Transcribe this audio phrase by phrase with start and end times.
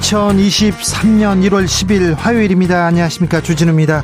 [0.00, 2.86] 2023년 1월 10일 화요일입니다.
[2.86, 3.40] 안녕하십니까.
[3.40, 4.02] 주진우입니다.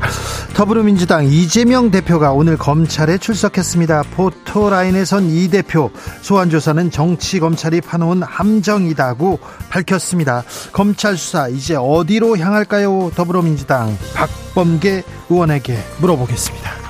[0.54, 4.02] 더불어민주당 이재명 대표가 오늘 검찰에 출석했습니다.
[4.14, 5.90] 포토라인에선 이 대표
[6.22, 9.38] 소환조사는 정치검찰이 파놓은 함정이다고
[9.70, 10.44] 밝혔습니다.
[10.72, 13.12] 검찰 수사 이제 어디로 향할까요?
[13.14, 16.83] 더불어민주당 박범계 의원에게 물어보겠습니다.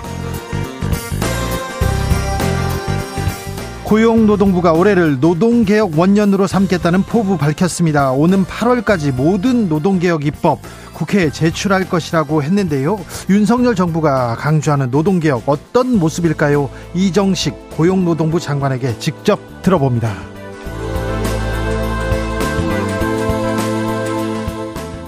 [3.95, 8.11] 고용노동부가 올해를 노동개혁 원년으로 삼겠다는 포부 밝혔습니다.
[8.11, 10.59] 오는 8월까지 모든 노동개혁 입법
[10.95, 12.99] 국회에 제출할 것이라고 했는데요.
[13.31, 16.71] 윤석열 정부가 강조하는 노동개혁 어떤 모습일까요?
[16.93, 20.13] 이정식 고용노동부 장관에게 직접 들어봅니다.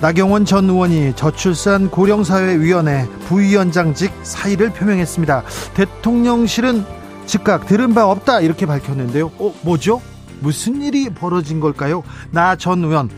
[0.01, 5.43] 나경원 전 의원이 저출산 고령사회위원회 부위원장직 사의를 표명했습니다.
[5.75, 6.85] 대통령실은
[7.27, 9.31] 즉각 들은 바 없다 이렇게 밝혔는데요.
[9.39, 10.01] 어, 뭐죠?
[10.41, 12.03] 무슨 일이 벌어진 걸까요?
[12.31, 13.09] 나 전 의원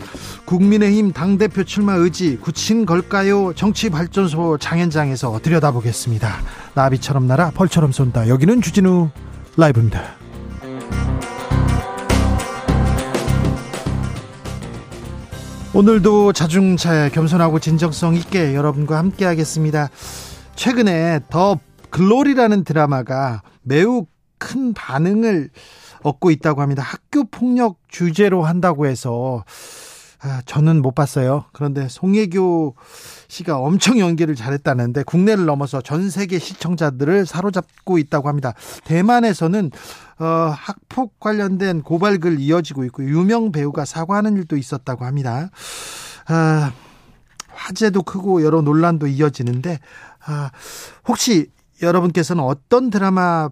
[0.45, 3.53] 국민의힘 당대표 출마 의지 굳힌 걸까요?
[3.55, 6.33] 정치발전소 장현장에서 들여다보겠습니다.
[6.75, 8.29] 나비처럼 날아 벌처럼 쏜다.
[8.29, 9.11] 여기는 주진우
[9.57, 10.03] 라이브입니다.
[15.75, 19.89] 오늘도 자중차에 겸손하고 진정성 있게 여러분과 함께 하겠습니다.
[20.57, 21.59] 최근에 더
[21.91, 24.07] 글로리라는 드라마가 매우
[24.39, 25.51] 큰 반응을
[26.03, 26.83] 얻고 있다고 합니다.
[26.83, 29.45] 학교 폭력 주제로 한다고 해서
[30.21, 31.45] 아, 저는 못 봤어요.
[31.53, 32.75] 그런데 송혜교
[33.29, 38.53] 씨가 엄청 연기를 잘했다는데 국내를 넘어서 전 세계 시청자들을 사로잡고 있다고 합니다.
[38.85, 39.71] 대만에서는
[40.19, 45.51] 어, 학폭 관련된 고발글 이어지고 있고 유명 배우가 사과하는 일도 있었다고 합니다.
[46.27, 46.73] 아,
[47.49, 49.79] 화제도 크고 여러 논란도 이어지는데
[50.27, 50.51] 아,
[51.07, 51.49] 혹시
[51.83, 53.51] 여러분께서는 어떤 드라마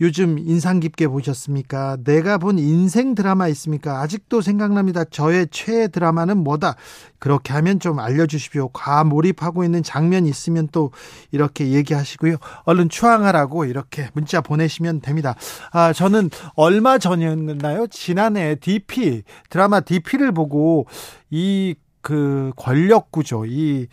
[0.00, 1.98] 요즘 인상 깊게 보셨습니까?
[2.02, 4.00] 내가 본 인생 드라마 있습니까?
[4.00, 5.04] 아직도 생각납니다.
[5.04, 6.74] 저의 최애 드라마는 뭐다?
[7.20, 8.68] 그렇게 하면 좀 알려주십시오.
[8.68, 10.90] 과몰입하고 있는 장면 있으면 또
[11.30, 12.36] 이렇게 얘기하시고요.
[12.64, 15.36] 얼른 추앙하라고 이렇게 문자 보내시면 됩니다.
[15.70, 17.86] 아, 저는 얼마 전이었나요?
[17.86, 20.86] 지난해 DP, 드라마 DP를 보고
[21.30, 23.88] 이 그 권력 구조, 이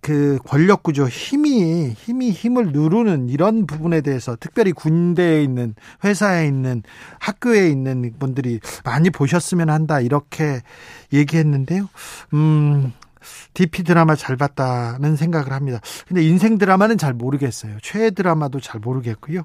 [0.00, 5.74] 그 권력 구조 힘이 힘이 힘을 누르는 이런 부분에 대해서 특별히 군대에 있는
[6.04, 6.82] 회사에 있는
[7.18, 10.60] 학교에 있는 분들이 많이 보셨으면 한다 이렇게
[11.12, 11.88] 얘기했는데요.
[12.34, 12.92] 음.
[13.54, 15.80] DP 드라마 잘 봤다는 생각을 합니다.
[16.06, 17.76] 근데 인생 드라마는 잘 모르겠어요.
[17.82, 19.42] 최애 드라마도 잘 모르겠고요.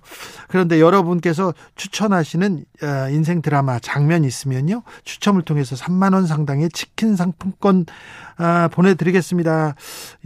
[0.47, 4.83] 그런데 여러분께서 추천하시는 어, 인생 드라마 장면 있으면요.
[5.03, 7.85] 추첨을 통해서 3만 원 상당의 치킨 상품권
[8.43, 9.75] 아, 보내드리겠습니다.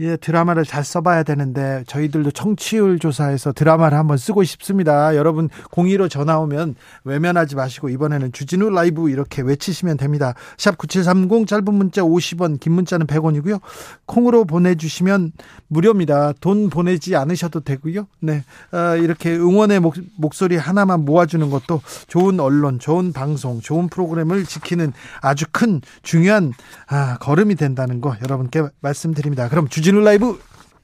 [0.00, 5.14] 예, 드라마를 잘 써봐야 되는데 저희들도 청취율 조사해서 드라마를 한번 쓰고 싶습니다.
[5.16, 10.32] 여러분 02로 전화 오면 외면하지 마시고 이번에는 주진우 라이브 이렇게 외치시면 됩니다.
[10.56, 13.58] 샵 9730 짧은 문자 50원 긴 문자는 100원이고 요.
[14.06, 15.32] 콩으로 보내주시면
[15.68, 16.32] 무료입니다.
[16.40, 18.06] 돈 보내지 않으셔도 되고요.
[18.20, 24.44] 네, 아, 이렇게 응원의 목, 목소리 하나만 모아주는 것도 좋은 언론, 좋은 방송, 좋은 프로그램을
[24.44, 26.52] 지키는 아주 큰 중요한
[26.88, 29.48] 아, 걸음이 된다는 거거 여러분께 말씀드립니다.
[29.48, 30.40] 그럼 주진우 라이브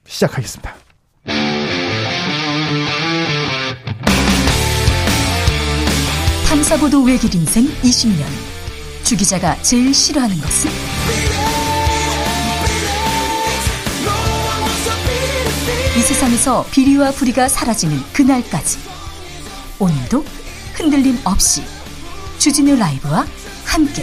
[0.06, 0.75] 시작하겠습니다.
[6.49, 8.25] 탐사보도 외길 인생 20년.
[9.05, 11.41] 주 기자가 제일 싫어하는 것은?
[15.94, 18.78] 이 세상에서 비리와 부리가 사라지는 그날까지.
[19.78, 20.24] 오늘도
[20.72, 21.62] 흔들림 없이
[22.39, 23.27] 주진우 라이브와
[23.66, 24.03] 함께.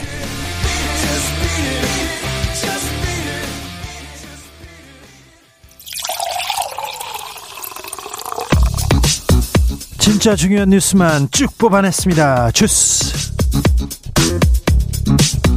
[9.98, 12.52] 진짜 중요한 뉴스만 쭉 뽑아냈습니다.
[12.52, 13.34] 주스.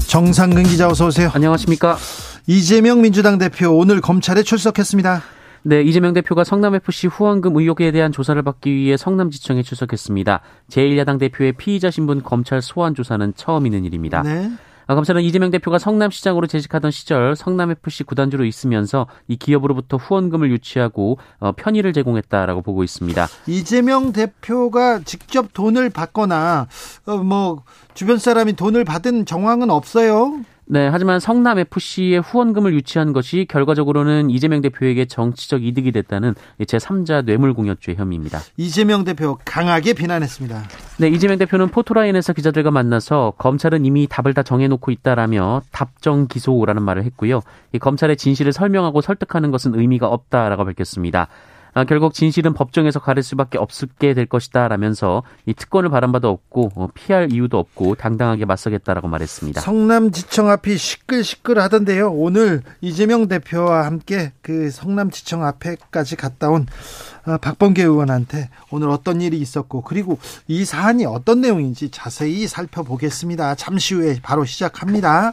[0.09, 1.31] 정상근 기자 어서 오세요.
[1.35, 1.99] 안녕하십니까.
[2.47, 5.23] 이재명 민주당 대표 오늘 검찰에 출석했습니다.
[5.65, 10.41] 네, 이재명 대표가 성남FC 후원금 의혹에 대한 조사를 받기 위해 성남지청에 출석했습니다.
[10.69, 14.23] 제1야당 대표의 피의자 신분 검찰 소환 조사는 처음 있는 일입니다.
[14.23, 14.51] 네.
[14.89, 21.53] 아, 검찰은 이재명 대표가 성남시장으로 재직하던 시절 성남FC 구단주로 있으면서 이 기업으로부터 후원금을 유치하고 어,
[21.53, 23.29] 편의를 제공했다라고 보고 있습니다.
[23.47, 26.67] 이재명 대표가 직접 돈을 받거나
[27.07, 27.63] 어, 뭐
[27.95, 30.41] 주변 사람이 돈을 받은 정황은 없어요.
[30.73, 37.95] 네, 하지만 성남 FC의 후원금을 유치한 것이 결과적으로는 이재명 대표에게 정치적 이득이 됐다는 제3자 뇌물공여죄
[37.95, 38.41] 혐의입니다.
[38.57, 40.63] 이재명 대표 강하게 비난했습니다.
[40.97, 47.05] 네, 이재명 대표는 포토라인에서 기자들과 만나서 검찰은 이미 답을 다 정해놓고 있다라며 답정 기소라는 말을
[47.05, 47.43] 했고요.
[47.75, 51.29] 이 검찰의 진실을 설명하고 설득하는 것은 의미가 없다라고 밝혔습니다.
[51.75, 56.71] 아, 결국 진실은 법정에서 가릴 수밖에 없게 될 것이다 라면서 이 특권을 바란 바도 없고
[56.75, 59.61] 어, 피할 이유도 없고 당당하게 맞서겠다라고 말했습니다.
[59.61, 62.11] 성남지청 앞이 시끌시끌하던데요.
[62.13, 66.67] 오늘 이재명 대표와 함께 그 성남지청 앞에까지 갔다 온
[67.25, 73.55] 어, 박범계 의원한테 오늘 어떤 일이 있었고 그리고 이 사안이 어떤 내용인지 자세히 살펴보겠습니다.
[73.55, 75.33] 잠시 후에 바로 시작합니다.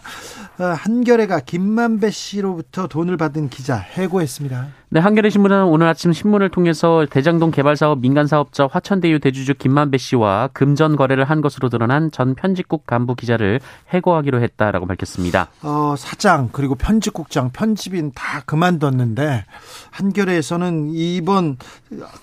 [0.60, 4.79] 어, 한겨레가 김만배 씨로부터 돈을 받은 기자 해고했습니다.
[4.92, 10.00] 네, 한겨레 신문은 오늘 아침 신문을 통해서 대장동 개발 사업 민간 사업자 화천대유 대주주 김만배
[10.00, 13.60] 씨와 금전 거래를 한 것으로 드러난 전 편집국 간부 기자를
[13.90, 15.50] 해고하기로 했다라고 밝혔습니다.
[15.62, 19.46] 어, 사장 그리고 편집국장, 편집인 다 그만뒀는데
[19.92, 21.58] 한겨레에서는 이번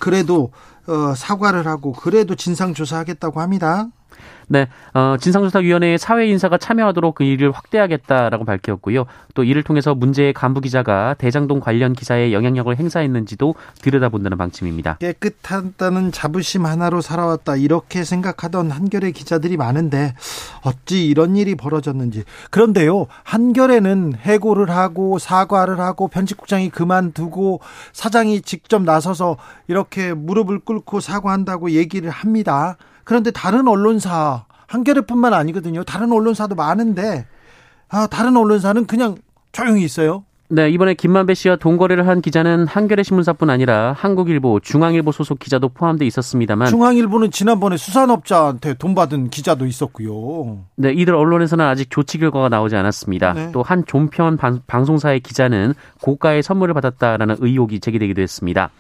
[0.01, 0.51] 그래도
[0.89, 3.87] 어, 사과를 하고 그래도 진상 조사하겠다고 합니다.
[4.49, 9.07] 네, 어, 진상조사위원회의 사회 인사가 참여하도록 그 일을 확대하겠다라고 밝혔고요.
[9.35, 14.99] 또 이를 통해서 문제의 간부 기자가 대장동 관련 기사에 영향력을 행사했는지도 들여다본다는 방침입니다.
[14.99, 20.15] 깨끗하다는 자부심 하나로 살아왔다 이렇게 생각하던 한겨레 기자들이 많은데
[20.63, 22.25] 어찌 이런 일이 벌어졌는지.
[22.51, 27.61] 그런데요, 한겨레는 해고를 하고 사과를 하고 편집국장이 그만두고
[27.93, 32.77] 사장이 직접 나서서 이렇게 무릎을 꿇고 사과한다고 얘기를 합니다.
[33.07, 35.85] 그런데 다른 언론사 한겨레뿐만 아니거든요.
[35.85, 37.25] 다른 언론사도 많은데
[37.89, 39.17] 아, 다른 언론사는 그냥
[39.53, 40.25] 조용히 있어요.
[40.49, 46.05] 네, 이번에 김만배 씨와 동거래를 한 기자는 한겨레 신문사뿐 아니라 한국일보, 중앙일보 소속 기자도 포함돼
[46.07, 50.65] 있었습니다만 중앙일보는 지난번에 수산업자한테 돈 받은 기자도 있었고요.
[50.77, 53.33] 네, 이들 언론에서는 아직 조치 결과가 나오지 않았습니다.
[53.33, 53.51] 네.
[53.53, 54.37] 또한 종편
[54.67, 58.71] 방송사의 기자는 고가의 선물을 받았다라는 의혹이 제기되기도 했습니다.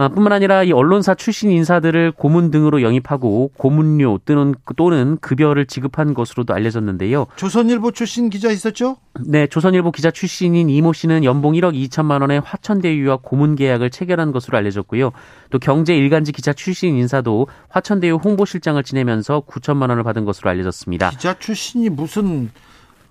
[0.00, 6.14] 아, 뿐만 아니라 이 언론사 출신 인사들을 고문 등으로 영입하고 고문료 또는 또는 급여를 지급한
[6.14, 7.26] 것으로도 알려졌는데요.
[7.34, 8.98] 조선일보 출신 기자 있었죠?
[9.26, 14.56] 네, 조선일보 기자 출신인 이모 씨는 연봉 1억 2천만 원의 화천대유와 고문 계약을 체결한 것으로
[14.56, 15.10] 알려졌고요.
[15.50, 21.10] 또 경제 일간지 기자 출신 인사도 화천대유 홍보실장을 지내면서 9천만 원을 받은 것으로 알려졌습니다.
[21.10, 22.50] 기자 출신이 무슨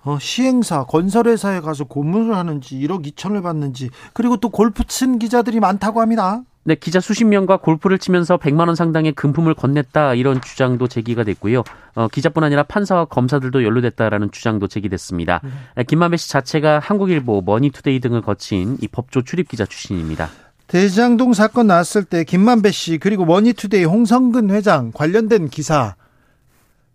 [0.04, 6.00] 어, 시행사, 건설회사에 가서 고문을 하는지 1억 2천을 받는지 그리고 또 골프 친 기자들이 많다고
[6.00, 6.44] 합니다.
[6.64, 11.64] 네, 기자 수십 명과 골프를 치면서 100만 원 상당의 금품을 건넸다 이런 주장도 제기가 됐고요.
[11.94, 15.40] 어, 기자뿐 아니라 판사와 검사들도 연루됐다라는 주장도 제기됐습니다.
[15.44, 15.82] 음.
[15.86, 20.28] 김만배 씨 자체가 한국일보, 머니투데이 등을 거친 이 법조 출입 기자 출신입니다.
[20.66, 25.94] 대장동 사건 나왔을 때 김만배 씨 그리고 머니투데이 홍선근 회장 관련된 기사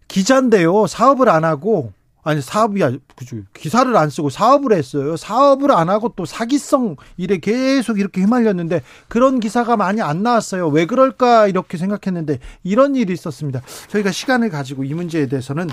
[0.07, 0.85] 기자인데요.
[0.85, 1.91] 사업을 안 하고
[2.23, 2.81] 아니 사업이
[3.15, 5.17] 그죠 기사를 안 쓰고 사업을 했어요.
[5.17, 10.67] 사업을 안 하고 또 사기성 일에 계속 이렇게 휘말렸는데 그런 기사가 많이 안 나왔어요.
[10.69, 13.61] 왜 그럴까 이렇게 생각했는데 이런 일이 있었습니다.
[13.89, 15.69] 저희가 시간을 가지고 이 문제에 대해서는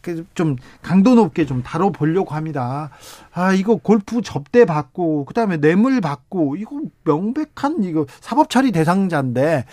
[0.00, 2.90] 그좀 강도 높게 좀 다뤄보려고 합니다.
[3.32, 9.64] 아 이거 골프 접대 받고 그 다음에 뇌물 받고 이거 명백한 이거 사법 처리 대상자인데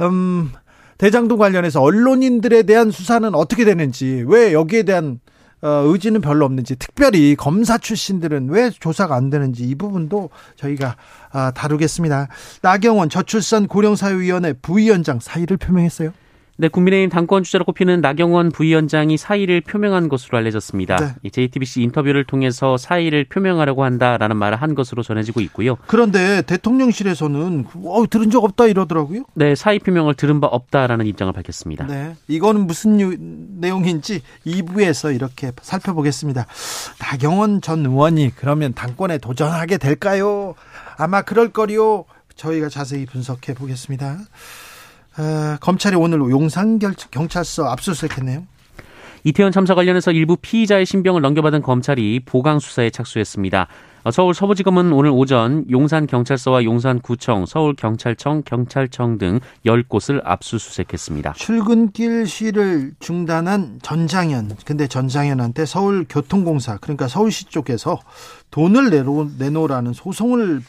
[0.00, 0.52] 음.
[0.98, 5.18] 대장동 관련해서 언론인들에 대한 수사는 어떻게 되는지 왜 여기에 대한
[5.62, 10.96] 어, 의지는 별로 없는지 특별히 검사 출신들은 왜 조사가 안 되는지 이 부분도 저희가
[11.32, 12.28] 아, 다루겠습니다.
[12.62, 16.12] 나경원 저출산 고령사회위원회 부위원장 사의를 표명했어요.
[16.60, 20.96] 네, 국민의힘 당권 주자로 꼽히는 나경원 부위원장이 사의를 표명한 것으로 알려졌습니다.
[21.22, 21.30] 네.
[21.30, 25.78] JTBC 인터뷰를 통해서 사의를 표명하려고 한다라는 말을 한 것으로 전해지고 있고요.
[25.86, 29.22] 그런데 대통령실에서는 어, 들은 적 없다 이러더라고요.
[29.32, 31.86] 네, 사의 표명을 들은 바 없다라는 입장을 밝혔습니다.
[31.86, 36.44] 네, 이거는 무슨 유, 내용인지 2부에서 이렇게 살펴보겠습니다.
[36.98, 40.54] 나경원 전 의원이 그러면 당권에 도전하게 될까요?
[40.98, 42.04] 아마 그럴 거리요.
[42.36, 44.18] 저희가 자세히 분석해 보겠습니다.
[45.16, 48.46] 아, 검찰이 오늘 용산 경찰서 압수수색했네요.
[49.24, 53.66] 이태원 참사 관련해서 일부 피의자의 신병을 넘겨받은 검찰이 보강 수사에 착수했습니다.
[54.02, 61.34] 어, 서울 서부지검은 오늘 오전 용산 경찰서와 용산 구청, 서울 경찰청, 경찰청 등 10곳을 압수수색했습니다.
[61.34, 64.56] 출근길 시를 중단한 전장현.
[64.64, 67.98] 근데 전장현한테 서울 교통공사, 그러니까 서울시 쪽에서
[68.50, 70.62] 돈을 내놓, 내놓으라는 소송을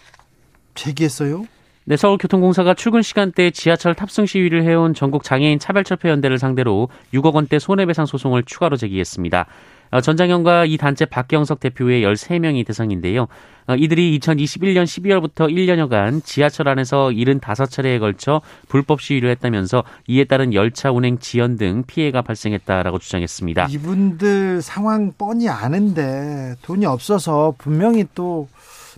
[0.76, 1.46] 제기했어요.
[1.84, 8.06] 네, 서울교통공사가 출근 시간대 지하철 탑승 시위를 해온 전국 장애인 차별철폐연대를 상대로 6억 원대 손해배상
[8.06, 9.48] 소송을 추가로 제기했습니다.
[9.90, 13.28] 어, 전장현과 이 단체 박경석 대표 외 13명이 대상인데요.
[13.68, 20.92] 어, 이들이 2021년 12월부터 1년여간 지하철 안에서 75차례에 걸쳐 불법 시위를 했다면서 이에 따른 열차
[20.92, 23.70] 운행 지연 등 피해가 발생했다라고 주장했습니다.
[23.72, 28.48] 이분들 상황 뻔히 아는데 돈이 없어서 분명히 또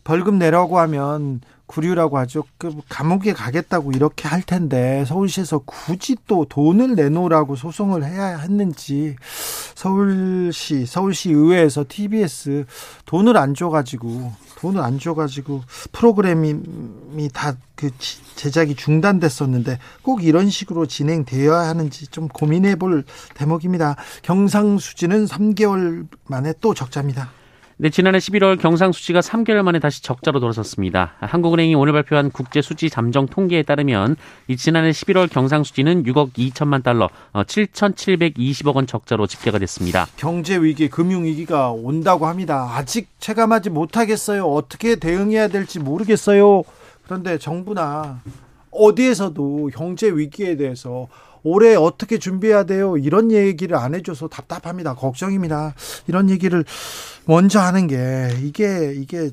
[0.04, 2.44] 벌금 내라고 하면 구류라고 하죠.
[2.58, 9.16] 그 감옥에 가겠다고 이렇게 할 텐데 서울시에서 굳이 또 돈을 내놓으라고 소송을 해야 했는지
[9.76, 12.66] 서울시 서울시 의회에서 TBS
[13.06, 17.90] 돈을 안 줘가지고 돈을 안 줘가지고 프로그램이 다 그
[18.36, 23.04] 제작이 중단됐었는데 꼭 이런 식으로 진행되어야 하는지 좀 고민해 볼
[23.34, 23.98] 대목입니다.
[24.22, 27.32] 경상수지는 3개월 만에 또 적자입니다.
[27.84, 31.16] 네, 지난해 11월 경상수지가 3개월 만에 다시 적자로 돌아섰습니다.
[31.20, 34.16] 한국은행이 오늘 발표한 국제수지 잠정 통계에 따르면
[34.48, 40.08] 이 지난해 11월 경상수지는 6억 2천만 달러, 7,720억 어, 원 적자로 집계가 됐습니다.
[40.16, 42.72] 경제 위기, 금융 위기가 온다고 합니다.
[42.74, 44.46] 아직 체감하지 못하겠어요.
[44.46, 46.64] 어떻게 대응해야 될지 모르겠어요.
[47.04, 48.22] 그런데 정부나
[48.72, 51.10] 어디에서도 경제 위기에 대해서
[51.44, 52.98] 올해 어떻게 준비해야 돼요?
[52.98, 54.96] 이런 얘기를 안 해줘서 답답합니다.
[54.96, 55.76] 걱정입니다.
[56.08, 56.64] 이런 얘기를
[57.26, 59.30] 먼저 하는 게 이게 이게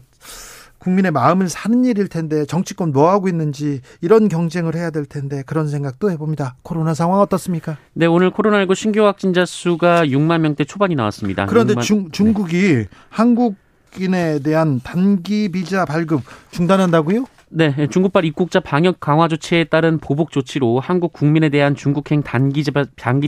[0.79, 5.69] 국민의 마음을 사는 일일 텐데 정치권 뭐 하고 있는지 이런 경쟁을 해야 될 텐데 그런
[5.69, 6.57] 생각도 해봅니다.
[6.63, 7.77] 코로나 상황 어떻습니까?
[7.93, 11.47] 네, 오늘 코로나19 신규 확진자 수가 6만 명대 초반이 나왔습니다.
[11.47, 11.83] 그런데 6만...
[11.83, 12.89] 중, 중국이 네.
[13.11, 13.57] 한국
[13.99, 17.27] 인에 대한 단기 비자 발급 중단한다고요?
[17.53, 22.63] 네, 중국발 입국자 방역 강화 조치에 따른 보복 조치로 한국 국민에 대한 중국행 단기,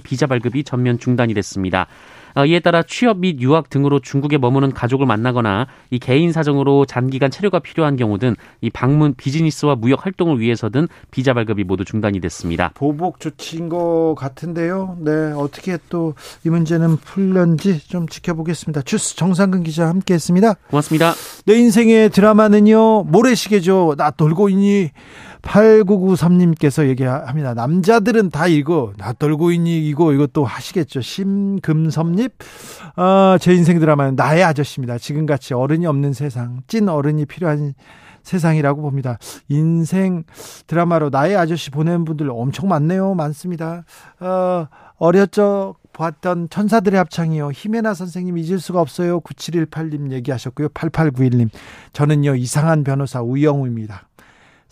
[0.01, 1.89] 비자 발급이 전면 중단이 됐습니다.
[2.35, 7.31] 어, 이에 따라 취업 및 유학 등으로 중국에 머무는 가족을 만나거나 이 개인 사정으로 장기간
[7.31, 12.71] 체류가 필요한 경우 등 이 방문 비즈니스와 무역 활동을 위해서든 비자 발급이 모두 중단이 됐습니다.
[12.75, 14.97] 보복 조치인 것 같은데요.
[15.01, 18.83] 네, 어떻게 또 이 문제는 풀렸는지 좀 지켜보겠습니다.
[18.83, 20.55] 주스 정상근 기자 함께했습니다.
[20.71, 21.13] 고맙습니다.
[21.47, 23.95] 내 인생의 드라마는요 모래시계죠.
[23.97, 24.91] 나 돌고 있니?
[25.43, 27.55] 8993님께서 얘기합니다.
[27.55, 31.01] 남자들은 다 이거, 나 떨고 있니, 이거, 이것도 하시겠죠.
[31.01, 32.33] 심금섭립,
[32.97, 34.99] 어, 제 인생 드라마는 나의 아저씨입니다.
[34.99, 37.75] 지금같이 어른이 없는 세상, 찐 어른이 필요한
[38.23, 39.19] 세상이라고 봅니다.
[39.49, 40.25] 인생
[40.67, 43.15] 드라마로 나의 아저씨 보내는 분들 엄청 많네요.
[43.15, 43.85] 많습니다.
[44.21, 44.69] 어,
[44.99, 45.75] 어렸죠.
[45.93, 47.51] 봤던 천사들의 합창이요.
[47.53, 49.21] 히메나 선생님 잊을 수가 없어요.
[49.21, 50.69] 9718님 얘기하셨고요.
[50.69, 51.51] 8891님.
[51.93, 54.09] 저는요, 이상한 변호사 우영우입니다.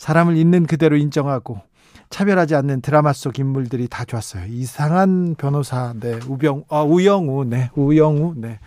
[0.00, 1.60] 사람을 있는 그대로 인정하고
[2.08, 4.46] 차별하지 않는 드라마 속 인물들이 다 좋았어요.
[4.48, 8.58] 이상한 변호사, 네, 우병, 아, 우영우, 네, 우영우, 네.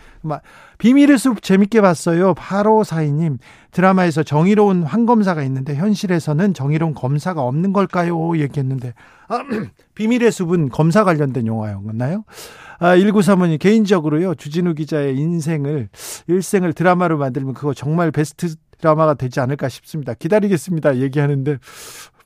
[0.78, 2.34] 비밀의 숲 재밌게 봤어요.
[2.34, 3.38] 8542님,
[3.72, 8.38] 드라마에서 정의로운 황검사가 있는데, 현실에서는 정의로운 검사가 없는 걸까요?
[8.38, 8.94] 얘기했는데,
[9.28, 9.40] 아,
[9.94, 12.24] 비밀의 숲은 검사 관련된 영화였나요?
[12.78, 15.90] 아, 1935님, 개인적으로요, 주진우 기자의 인생을,
[16.28, 20.14] 일생을 드라마로 만들면 그거 정말 베스트 드라마가 되지 않을까 싶습니다.
[20.14, 20.96] 기다리겠습니다.
[20.96, 21.58] 얘기하는데,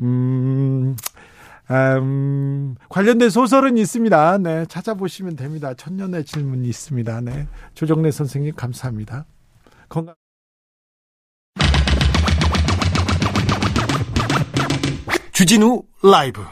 [0.02, 0.96] 음,
[1.70, 4.38] 음, 관련된 소설은 있습니다.
[4.38, 5.74] 네, 찾아보시면 됩니다.
[5.74, 7.20] 천년의 질문이 있습니다.
[7.20, 7.46] 네.
[7.74, 9.26] 조정래 선생님, 감사합니다.
[9.88, 10.14] 건강.
[15.32, 16.42] 주진우 라이브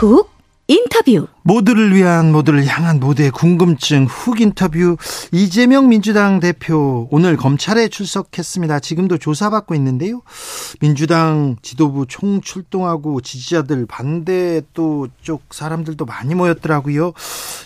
[0.00, 0.30] 훅
[0.66, 4.96] 인터뷰 모두를 위한 모두를 향한 모두의 궁금증 훅 인터뷰
[5.30, 8.80] 이재명 민주당 대표 오늘 검찰에 출석했습니다.
[8.80, 10.22] 지금도 조사받고 있는데요.
[10.80, 17.12] 민주당 지도부 총 출동하고 지지자들 반대 또 쪽 사람들도 많이 모였더라고요.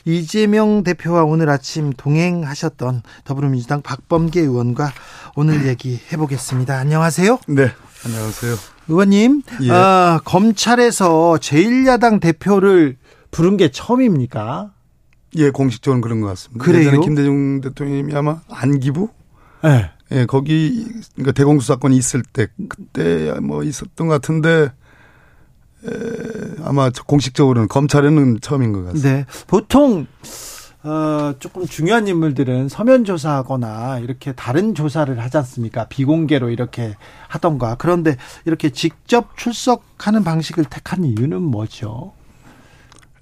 [0.04, 4.92] 이재명 대표와 오늘 아침 동행하셨던 더불어민주당 박범계 의원과
[5.36, 6.76] 오늘 얘기 해 보겠습니다.
[6.76, 7.38] 안녕하세요.
[7.48, 7.70] 네,
[8.04, 8.56] 안녕하세요.
[8.88, 9.70] 의원님, 예.
[9.70, 12.96] 아, 검찰에서 제1야당 대표를
[13.30, 14.72] 부른 게 처음입니까?
[15.36, 16.64] 예, 공식적으로는 그런 것 같습니다.
[16.64, 16.80] 그래요?
[16.88, 19.08] 예전에 김대중 대통령이 아마 안기부?
[19.62, 19.90] 네.
[20.12, 24.70] 예, 거기 그러니까 대공수 사건이 있을 때 그때 뭐 있었던 것 같은데
[25.86, 25.90] 에,
[26.62, 29.08] 아마 공식적으로는 검찰에는 처음인 것 같습니다.
[29.08, 29.24] 네.
[29.46, 30.06] 보통
[30.84, 35.86] 어, 조금 중요한 인물들은 서면 조사하거나 이렇게 다른 조사를 하지 않습니까?
[35.88, 36.94] 비공개로 이렇게
[37.26, 37.74] 하던가.
[37.78, 42.12] 그런데 이렇게 직접 출석하는 방식을 택한 이유는 뭐죠?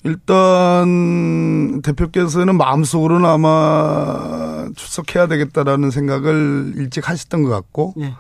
[0.03, 8.15] 일단 대표께서는 마음속으로는 아마 출석해야 되겠다라는 생각을 일찍 하셨던 것 같고 예.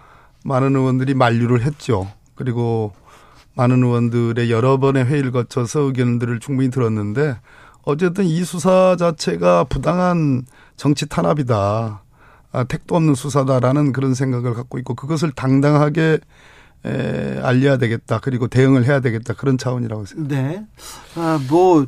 [0.45, 2.09] 많은 의원들이 만류를 했죠.
[2.37, 2.93] 그리고
[3.55, 7.37] 많은 의원들의 여러 번의 회의를 거쳐서 의견들을 충분히 들었는데
[7.85, 10.45] 어쨌든 이 수사 자체가 부당한
[10.77, 12.03] 정치 탄압이다.
[12.53, 16.19] 아, 택도 없는 수사다라는 그런 생각을 갖고 있고 그것을 당당하게
[16.85, 18.19] 에, 알려야 되겠다.
[18.21, 19.35] 그리고 대응을 해야 되겠다.
[19.35, 20.43] 그런 차원이라고 생각합니다.
[20.43, 20.67] 네.
[21.17, 21.87] 아, 뭐,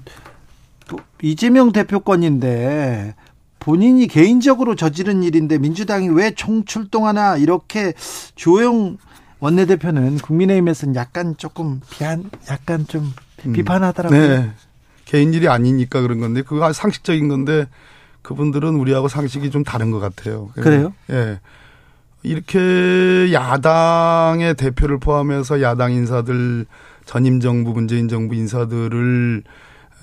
[0.88, 3.14] 뭐 이재명 대표 건인데
[3.58, 7.94] 본인이 개인적으로 저지른 일인데 민주당이 왜 총출동하나 이렇게
[8.34, 8.98] 조영
[9.40, 13.12] 원내대표는 국민의힘에서는 약간 조금 비한, 약간 좀
[13.52, 14.28] 비판하더라고요.
[14.28, 14.52] 네.
[15.14, 17.68] 개인 일이 아니니까 그런 건데 그거 상식적인 건데
[18.22, 20.50] 그분들은 우리하고 상식이 좀 다른 것 같아요.
[20.54, 20.92] 그래요?
[21.10, 21.38] 예.
[22.24, 26.66] 이렇게 야당의 대표를 포함해서 야당 인사들
[27.04, 29.44] 전임 정부 문재인 정부 인사들을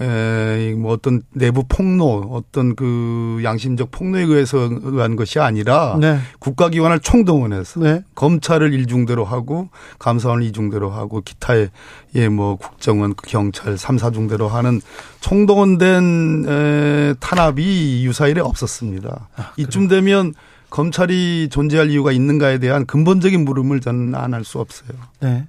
[0.01, 6.17] 에, 뭐 어떤 내부 폭로, 어떤 그 양심적 폭로에 의해서 의한 것이 아니라 네.
[6.39, 8.03] 국가기관을 총동원해서 네.
[8.15, 11.69] 검찰을 일중대로 하고 감사원을 이중대로 하고 기타의
[12.15, 14.81] 예뭐 국정원, 경찰 삼사중대로 하는
[15.19, 19.29] 총동원된 에, 탄압이 유사일에 없었습니다.
[19.35, 20.33] 아, 이쯤 되면
[20.71, 24.89] 검찰이 존재할 이유가 있는가에 대한 근본적인 물음을 저는 안 할 수 없어요.
[25.19, 25.45] 네.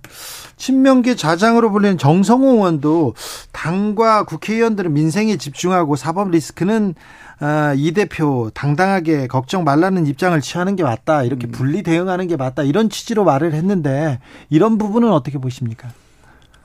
[0.57, 3.15] 친명계 좌장으로 불리는 정성호 의원도
[3.53, 6.95] 당과 국회의원들은 민생에 집중하고 사법 리스크는
[7.41, 11.23] 아, 이 대표 당당하게 걱정 말라는 입장을 취하는 게 맞다.
[11.25, 12.63] 이렇게 분리 대응하는 게 맞다.
[12.65, 14.19] 이런 취지로 말을 했는데
[14.51, 15.89] 이런 부분은 어떻게 보십니까?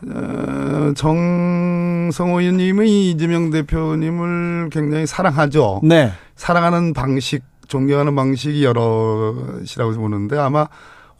[0.07, 5.81] 어, 정성호 의원님이 이재명 대표님을 굉장히 사랑하죠.
[5.83, 6.11] 네.
[6.35, 10.67] 사랑하는 방식, 존경하는 방식이 여럿이라고 보는데 아마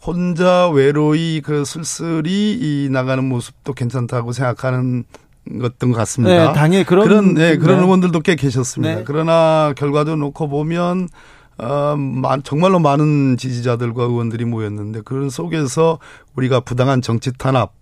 [0.04, 5.04] 혼자 외로이 그 쓸쓸히 이 나가는 모습도 괜찮다고 생각하는
[5.60, 6.48] 것던 것 같습니다.
[6.48, 7.84] 네, 당에 그런 그런 네, 그런 네.
[7.84, 8.94] 의원들도 꽤 계셨습니다.
[8.96, 9.04] 네.
[9.06, 11.08] 그러나 결과도 놓고 보면
[11.58, 15.98] 어, 만- 정말로 많은 지지자들과 의원들이 모였는데 그런 속에서
[16.36, 17.77] 우리가 부당한 정치 탄압 아,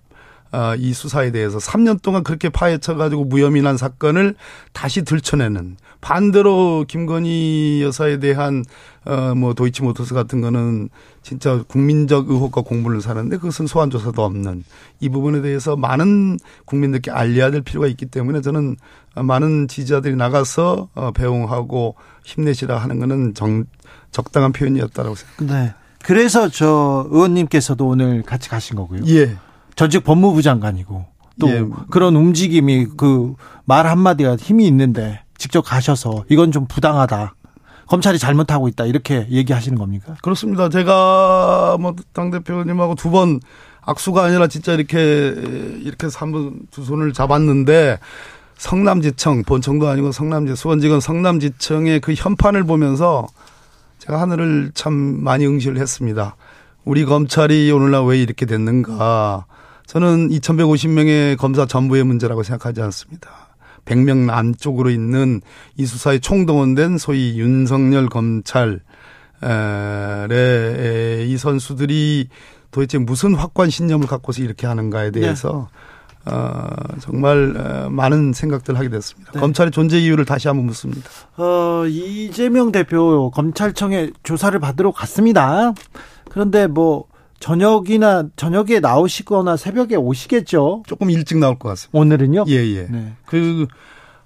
[0.79, 4.35] 이 수사에 대해서 3년 동안 그렇게 파헤쳐가지고 무혐의 난 사건을
[4.73, 8.65] 다시 들춰내는 반대로 김건희 여사에 대한
[9.05, 10.89] 어뭐 도이치모터스 같은 거는
[11.23, 14.65] 진짜 국민적 의혹과 공분을 사는데 그것은 소환 조사도 없는
[15.01, 18.77] 이 부분에 대해서 많은 국민들께 알려야 될 필요가 있기 때문에 저는
[19.15, 23.65] 많은 지지자들이 나가서 어 배웅하고 힘내시라 하는 거는 정
[24.11, 25.63] 적당한 표현이었다라고 생각합니다.
[25.63, 25.75] 네.
[26.05, 29.01] 그래서 저 의원님께서도 오늘 같이 가신 거고요.
[29.09, 29.37] 예.
[29.77, 31.05] 전직 법무부 장관이고
[31.39, 31.65] 또 예.
[31.91, 33.35] 그런 움직임이 그
[33.69, 37.35] 말 한마디가 힘이 있는데 직접 가셔서 이건 좀 부당하다.
[37.89, 38.87] 검찰이 잘못하고 있다.
[38.87, 40.15] 이렇게 얘기하시는 겁니까?
[40.23, 40.69] 그렇습니다.
[40.69, 43.41] 제가 뭐 당대표님하고 두 번
[43.83, 45.35] 악수가 아니라 진짜 이렇게
[45.83, 47.99] 이렇게 한번 두 손을 잡았는데
[48.57, 53.27] 성남지청 본청도 아니고 성남지 수원지검 성남지청의 그 현판을 보면서
[53.99, 56.37] 제가 하늘을 참 많이 응시를 했습니다.
[56.85, 59.47] 우리 검찰이 오늘날 왜 이렇게 됐는가.
[59.87, 63.31] 저는 2150명의 검사 전부의 문제라고 생각하지 않습니다.
[63.85, 65.41] 100명 안쪽으로 있는
[65.77, 68.81] 이 수사에 총동원된 소위 윤석열 검찰
[69.43, 72.29] 에, 이 선수들이
[72.71, 75.69] 도대체 무슨 확고한 신념을 갖고서 이렇게 하는가에 대해서
[76.25, 76.67] 어,
[76.99, 79.31] 정말 어, 많은 생각들을 하게 됐습니다.
[79.33, 79.39] 네.
[79.39, 81.09] 검찰의 존재 이유를 다시 한번 묻습니다.
[81.37, 85.73] 어, 이재명 대표 검찰청에 조사를 받으러 갔습니다.
[86.29, 87.05] 그런데 뭐
[87.41, 90.83] 저녁이나 저녁에 나오시거나 새벽에 오시겠죠.
[90.87, 91.99] 조금 일찍 나올 것 같습니다.
[91.99, 92.45] 오늘은요?
[92.49, 92.87] 예, 예.
[92.91, 93.13] 네.
[93.27, 93.67] 그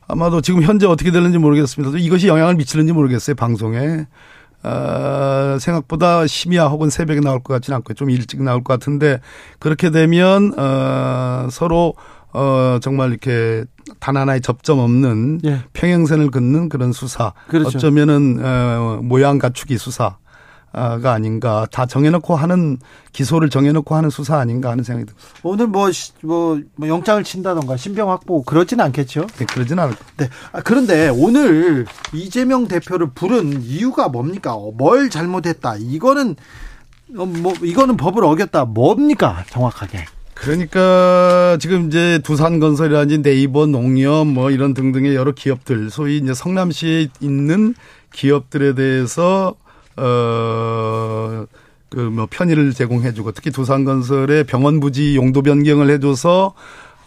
[0.07, 1.93] 아마도 지금 현재 어떻게 되는지 모르겠습니다.
[1.93, 3.37] 또 이것이 영향을 미치는지 모르겠어요.
[3.37, 4.07] 방송에.
[4.63, 7.95] 어, 생각보다 심야 혹은 새벽에 나올 것 같지는 않고요.
[7.95, 9.21] 좀 일찍 나올 것 같은데
[9.59, 11.95] 그렇게 되면 어, 서로
[12.33, 13.65] 어, 정말 이렇게
[13.99, 15.61] 단 하나의 접점 없는 예.
[15.73, 17.33] 평행선을 긋는 그런 수사.
[17.49, 17.79] 그렇죠.
[17.79, 20.19] 어쩌면은 어, 모양 갖추기 수사.
[20.73, 22.79] 가 아닌가 다 정해놓고 하는
[23.13, 25.29] 기소를 정해놓고 하는 수사 아닌가 하는 생각이 듭니다.
[25.43, 29.27] 오늘 뭐, 시- 뭐, 뭐 영장을 친다던가 신병 확보 그러진 않겠죠.
[29.39, 30.13] 네, 그러진 않을 겁니다.
[30.17, 30.29] 네.
[30.53, 34.55] 아, 그런데 오늘 이재명 대표를 부른 이유가 뭡니까?
[34.55, 35.75] 어, 뭘 잘못했다.
[35.79, 36.37] 이거는
[37.17, 38.67] 어, 뭐 이거는 법을 어겼다.
[38.67, 39.45] 뭡니까?
[39.51, 40.05] 정확하게.
[40.35, 47.75] 그러니까 지금 이제 두산건설이라든지 네이버 농협 뭐 이런 등등의 여러 기업들 소위 이제 성남시에 있는
[48.13, 49.55] 기업들에 대해서
[50.01, 51.47] 어
[51.91, 56.55] 그 뭐 편의를 제공해주고 특히 두산건설의 병원 부지 용도 변경을 해줘서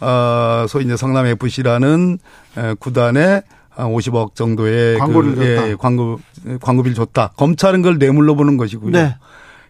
[0.00, 2.18] 어 소위 이제 성남 FC라는
[2.80, 5.68] 구단에 한 50억 정도의 광고를 그, 줬다.
[5.70, 6.20] 예, 광고
[6.60, 7.32] 광고비를 줬다.
[7.38, 8.90] 검찰은 그걸 뇌물로 보는 것이고요.
[8.92, 9.16] 네.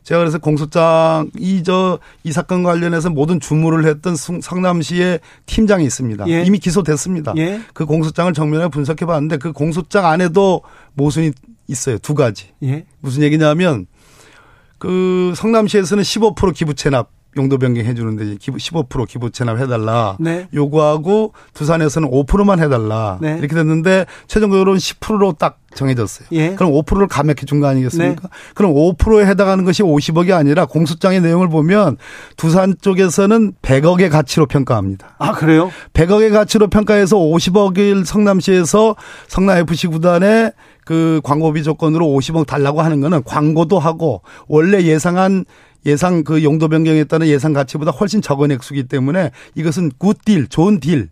[0.02, 6.28] 제가 그래서 공소장 이저이 사건 관련해서 모든 주무를 했던 숭- 성남시의 팀장이 있습니다.
[6.28, 6.42] 예.
[6.42, 7.32] 이미 기소됐습니다.
[7.37, 7.60] 예.
[7.72, 10.60] 그 공소장을 정면에 분석해 봤는데 그 공소장 안에도
[10.94, 11.30] 모순이
[11.66, 11.98] 있어요.
[11.98, 12.50] 두 가지.
[12.62, 12.85] 예.
[13.00, 13.87] 무슨 얘기냐면
[14.79, 20.46] 그 성남시에서는 15% 기부 체납 용도 변경해 주는데 기부 15% 기부 체납 해달라 네.
[20.55, 23.37] 요구하고 두산에서는 5%만 해달라 네.
[23.40, 26.29] 이렇게 됐는데 최종적으로는 10%로 딱 정해졌어요.
[26.31, 26.55] 예.
[26.55, 28.22] 그럼 5%를 감액해 준 거 아니겠습니까?
[28.22, 28.29] 네.
[28.55, 31.96] 그럼 5%에 해당하는 것이 50억이 아니라 공소장의 내용을 보면
[32.37, 35.16] 두산 쪽에서는 100억의 가치로 평가합니다.
[35.18, 35.72] 아 그래요?
[35.92, 38.94] 100억의 가치로 평가해서 50억을 성남시에서
[39.27, 40.53] 성남 FC 구단에
[40.84, 45.44] 그 광고비 조건으로 50억 달라고 하는 거는 광고도 하고 원래 예상한
[45.86, 51.10] 예상 그 용도 변경했다는 예상 가치보다 훨씬 적은 액수기 때문에 이것은 굿딜, 좋은 딜,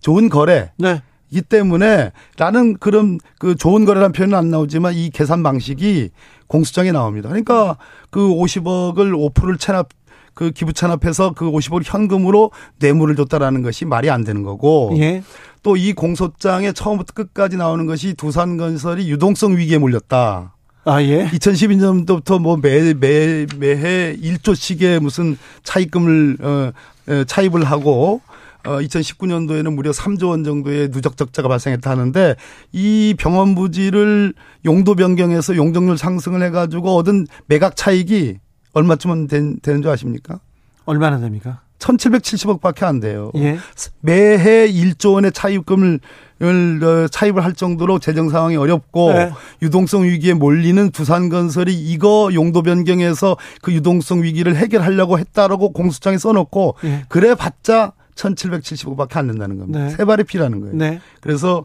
[0.00, 0.72] 좋은 거래.
[0.76, 1.02] 네.
[1.30, 6.10] 이 때문에 나는 그런 그 좋은 거래라는 표현은 안 나오지만 이 계산 방식이
[6.48, 7.28] 공수장에 나옵니다.
[7.28, 7.76] 그러니까
[8.10, 9.88] 그 50억을 5%를 체납
[10.34, 15.22] 그 기부 체납해서 그 50억을 현금으로 뇌물을 줬다라는 것이 말이 안 되는 거고 예.
[15.62, 20.54] 또 이 공소장에 처음부터 끝까지 나오는 것이 두산건설이 유동성 위기에 몰렸다.
[20.84, 21.28] 아 예.
[21.28, 26.72] 2012년도부터 뭐 매, 매, 매해 1조씩의 무슨 차입금을, 어,
[27.08, 28.22] 에, 차입을 하고,
[28.64, 32.34] 어, 2019년도에는 무려 3조 원 정도의 누적 적자가 발생했다 하는데
[32.72, 38.38] 이 병원 부지를 용도 변경해서 용적률 상승을 해가지고 얻은 매각 차익이
[38.72, 40.40] 얼마쯤은 된, 되는 줄 아십니까?
[40.84, 41.60] 얼마나 됩니까?
[41.80, 43.32] 1770억밖에 안 돼요.
[43.36, 43.58] 예.
[44.00, 46.00] 매해 1조 원의 차입금을
[46.40, 49.32] 어, 차입을 할 정도로 재정 상황이 어렵고 네.
[49.62, 57.04] 유동성 위기에 몰리는 두산건설이 이거 용도 변경해서 그 유동성 위기를 해결하려고 했다라고 공수장에 써놓고 예.
[57.08, 59.86] 그래 봤자 1775밖에 안 된다는 겁니다.
[59.86, 59.90] 네.
[59.90, 60.76] 세 발이 피라는 거예요.
[60.76, 61.00] 네.
[61.20, 61.64] 그래서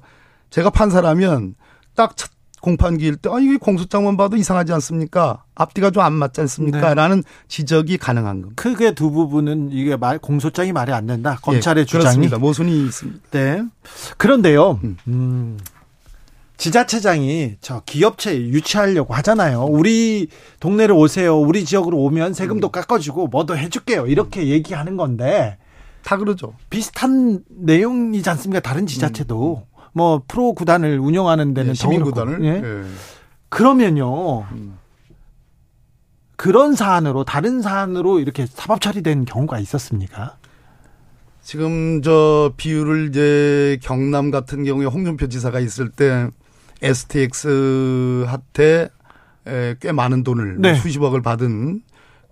[0.49, 1.55] 제가 판사라면
[1.95, 2.34] 딱 첫
[2.65, 5.43] 공판기일 때, 아, 이게 공소장만 봐도 이상하지 않습니까?
[5.53, 6.89] 앞뒤가 좀 안 맞지 않습니까?
[6.89, 6.95] 네.
[6.95, 8.61] 라는 지적이 가능한 겁니다.
[8.61, 11.37] 크게 두 부분은 이게 말 공소장이 말이 안 된다.
[11.43, 12.01] 검찰의 예, 주장이.
[12.03, 12.37] 그렇습니다.
[12.39, 13.19] 모순이 있습니다.
[13.31, 13.63] 네.
[14.17, 14.79] 그런데요.
[14.83, 14.97] 음.
[15.07, 15.57] 음.
[16.57, 19.65] 지자체장이 저 기업체 유치하려고 하잖아요.
[19.65, 20.27] 우리
[20.59, 21.37] 동네를 오세요.
[21.37, 22.33] 우리 지역으로 오면 음.
[22.33, 24.07] 세금도 깎아주고 뭐도 해줄게요.
[24.07, 25.57] 이렇게 얘기하는 건데
[26.03, 26.53] 다 그러죠.
[26.69, 28.61] 비슷한 내용이지 않습니까?
[28.61, 31.71] 다른 지자체도 뭐 프로 구단을 운영하는 데는 음.
[31.71, 32.03] 예, 시민.
[32.03, 32.43] 구단을.
[32.43, 32.49] 예.
[32.49, 32.83] 예.
[33.47, 34.41] 그러면요.
[34.51, 34.77] 음.
[36.35, 40.35] 그런 사안으로 다른 사안으로 이렇게 사법 처리된 경우가 있었습니까?
[41.41, 46.27] 지금 저 비율을 이제 경남 같은 경우에 홍준표 지사가 있을 때
[46.81, 48.89] STX한테
[49.47, 50.75] 에, 꽤 많은 돈을 네.
[50.75, 51.81] 수십억을 받은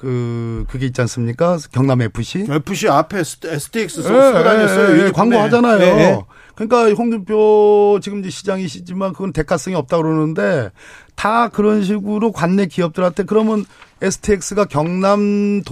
[0.04, 1.58] 그 그게 있지 않습니까?
[1.72, 2.46] 경남 FC.
[2.50, 5.78] FC 앞에 STX 예, 예, 예, 광고하잖아요.
[5.80, 6.22] 네.
[6.56, 10.72] 그러니까 홍준표 지금 이제 시장이시지만 그건 대가성이 없다 고 그러는데
[11.16, 13.64] 다 그런 식으로 관내 기업들한테 그러면
[14.02, 15.64] STX가 경남도로부터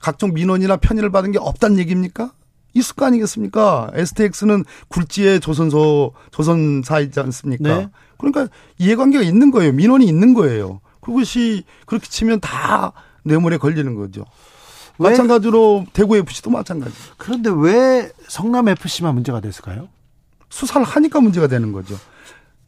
[0.00, 2.32] 각종 민원이나 편의를 받은 게 없다는 얘기입니까?
[2.72, 3.90] 있을 거 아니겠습니까?
[3.92, 7.76] STX는 굴지의 조선소 조선사이지 않습니까?
[7.76, 7.88] 네.
[8.16, 9.72] 그러니까 이해관계가 있는 거예요.
[9.72, 10.80] 민원이 있는 거예요.
[11.10, 12.92] 그것이 그렇게 치면 다
[13.24, 14.24] 뇌물에 걸리는 거죠.
[14.98, 15.10] 왜?
[15.10, 16.94] 마찬가지로 대구 FC도 마찬가지.
[17.16, 19.88] 그런데 왜 성남 FC만 문제가 됐을까요?
[20.50, 21.98] 수사를 하니까 문제가 되는 거죠.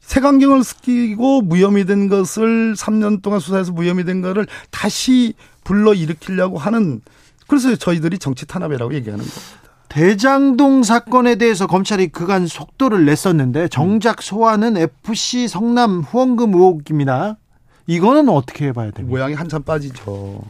[0.00, 7.00] 색안경을 쓰고 무혐의 된 것을 3년 동안 수사해서 무혐의 된 거를 다시 불러 일으키려고 하는
[7.46, 9.40] 그래서 저희들이 정치 탄압이라고 얘기하는 겁니다.
[9.88, 17.36] 대장동 사건에 대해서 검찰이 그간 속도를 냈었는데 정작 소환은 FC 성남 후원금 의혹입니다.
[17.86, 19.10] 이거는 어떻게 해봐야 됩니까?
[19.10, 20.42] 모양이 한참 빠지죠.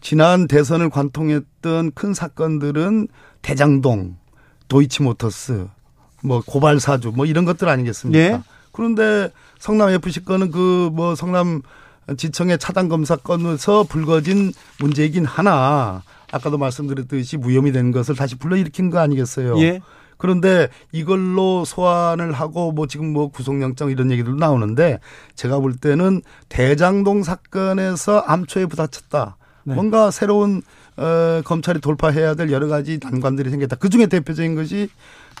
[0.00, 3.08] 지난 대선을 관통했던 큰 사건들은
[3.42, 4.16] 대장동,
[4.68, 5.66] 도이치모터스,
[6.22, 8.18] 뭐 고발 사주 뭐 이런 것들 아니겠습니까?
[8.22, 8.40] 예.
[8.72, 11.62] 그런데 성남 FC 건은 그 뭐 성남
[12.16, 18.98] 지청의 차단 검사 건에서 불거진 문제이긴 하나 아까도 말씀드렸듯이 무혐의 된 것을 다시 불러일으킨 거
[18.98, 19.60] 아니겠어요?
[19.60, 19.80] 예.
[20.20, 25.00] 그런데 이걸로 소환을 하고 뭐 지금 뭐 구속영장 이런 얘기도 나오는데
[25.34, 29.38] 제가 볼 때는 대장동 사건에서 암초에 부닥쳤다.
[29.64, 29.74] 네.
[29.74, 30.62] 뭔가 새로운
[30.98, 33.76] 어, 검찰이 돌파해야 될 여러 가지 난관들이 생겼다.
[33.76, 34.90] 그 중에 대표적인 것이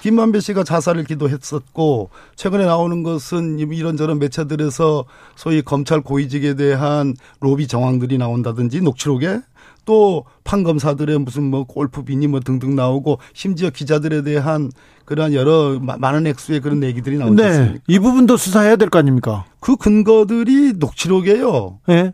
[0.00, 5.04] 김만배 씨가 자살을 기도했었고 최근에 나오는 것은 이런저런 매체들에서
[5.36, 9.40] 소위 검찰 고위직에 대한 로비 정황들이 나온다든지 녹취록에
[9.84, 14.70] 또 판검사들의 무슨 뭐 골프 비니 뭐 등등 나오고 심지어 기자들에 대한
[15.04, 17.44] 그러한 여러 마- 많은 액수의 그런 얘기들이 나오지 네.
[17.44, 17.78] 않습니까?
[17.88, 19.44] 이 부분도 수사해야 될 거 아닙니까?
[19.60, 21.80] 그 근거들이 녹취록이에요.
[21.90, 22.12] 예.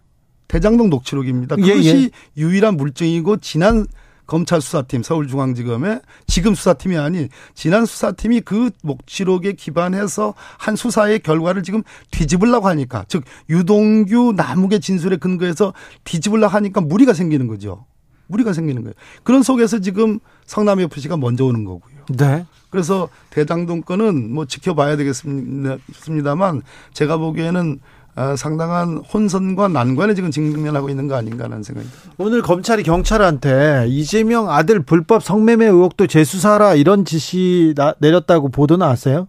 [0.49, 1.57] 대장동 녹취록입니다.
[1.59, 3.87] 예, 그것이 유일한 물증이고 지난
[4.27, 11.83] 검찰 수사팀 서울중앙지검의 지금 수사팀이 아닌 지난 수사팀이 그 녹취록에 기반해서 한 수사의 결과를 지금
[12.11, 15.73] 뒤집으려고 하니까 즉 유동규 남욱의 진술에 근거해서
[16.05, 17.85] 뒤집으려고 하니까 무리가 생기는 거죠.
[18.29, 18.95] 무리가 생기는 거예요.
[19.23, 21.95] 그런 속에서 지금 성남 FC가 먼저 오는 거고요.
[22.17, 22.45] 네.
[22.71, 26.63] 그래서 대장동 건은 뭐 지켜봐야 되겠습니다만
[26.93, 27.96] 제가 보기에는 어,
[28.37, 32.15] 상당한 혼선과 난관에 지금 직면하고 있는 거 아닌가라는 생각이 듭니다.
[32.19, 39.29] 오늘 검찰이 경찰한테 이재명 아들 불법 성매매 의혹도 재수사하라 이런 지시 나, 내렸다고 보도 나왔어요.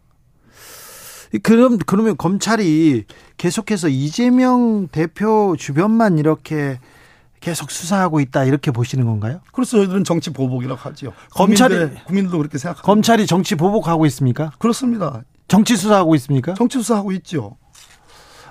[1.44, 3.04] 그럼 그러면 검찰이
[3.36, 6.80] 계속해서 이재명 대표 주변만 이렇게
[7.42, 9.42] 계속 수사하고 있다 이렇게 보시는 건가요?
[9.52, 11.12] 그래서 저희들은 정치 보복이라고 하죠.
[11.32, 12.86] 검찰이- 국민들, 국민들도 그렇게 생각합니다.
[12.86, 14.52] 검찰이 정치 보복하고 있습니까?
[14.58, 15.22] 그렇습니다.
[15.50, 16.54] 정치 수사하고 있습니까?
[16.56, 17.58] 정치 수사하고 있죠.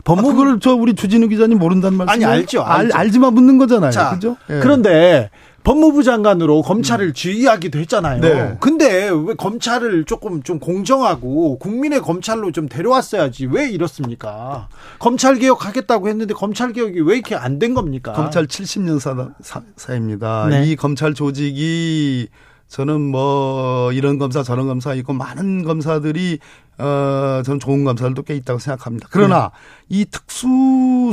[0.07, 2.95] 법무부 아, 그걸 저 우리 주진우 기자님 모른다는 말씀 아니, 알죠, 알죠.
[2.97, 3.91] 알, 지만 묻는 거잖아요.
[3.91, 4.37] 자, 그죠?
[4.49, 4.61] 예.
[4.61, 5.31] 그런데
[5.65, 8.21] 법무부 장관으로 검찰을 지휘하기도 했잖아요.
[8.21, 8.57] 네.
[8.61, 14.69] 근데 왜 검찰을 조금 좀 공정하고 국민의 검찰로 좀 데려왔어야지 왜 이렇습니까?
[15.01, 18.13] 검찰 개혁하겠다고 했는데 검찰 개혁이 왜 이렇게 안 된 겁니까?
[18.13, 20.47] 검찰 70년 사, 사, 사입니다.
[20.49, 20.67] 네.
[20.67, 22.29] 이 검찰 조직이
[22.69, 26.39] 저는 뭐 이런 검사 저런 검사 있고 많은 검사들이
[26.79, 29.09] 어 저는 좋은 검사들도 꽤 있다고 생각합니다.
[29.11, 29.51] 그러나
[29.89, 30.01] 네.
[30.01, 30.47] 이 특수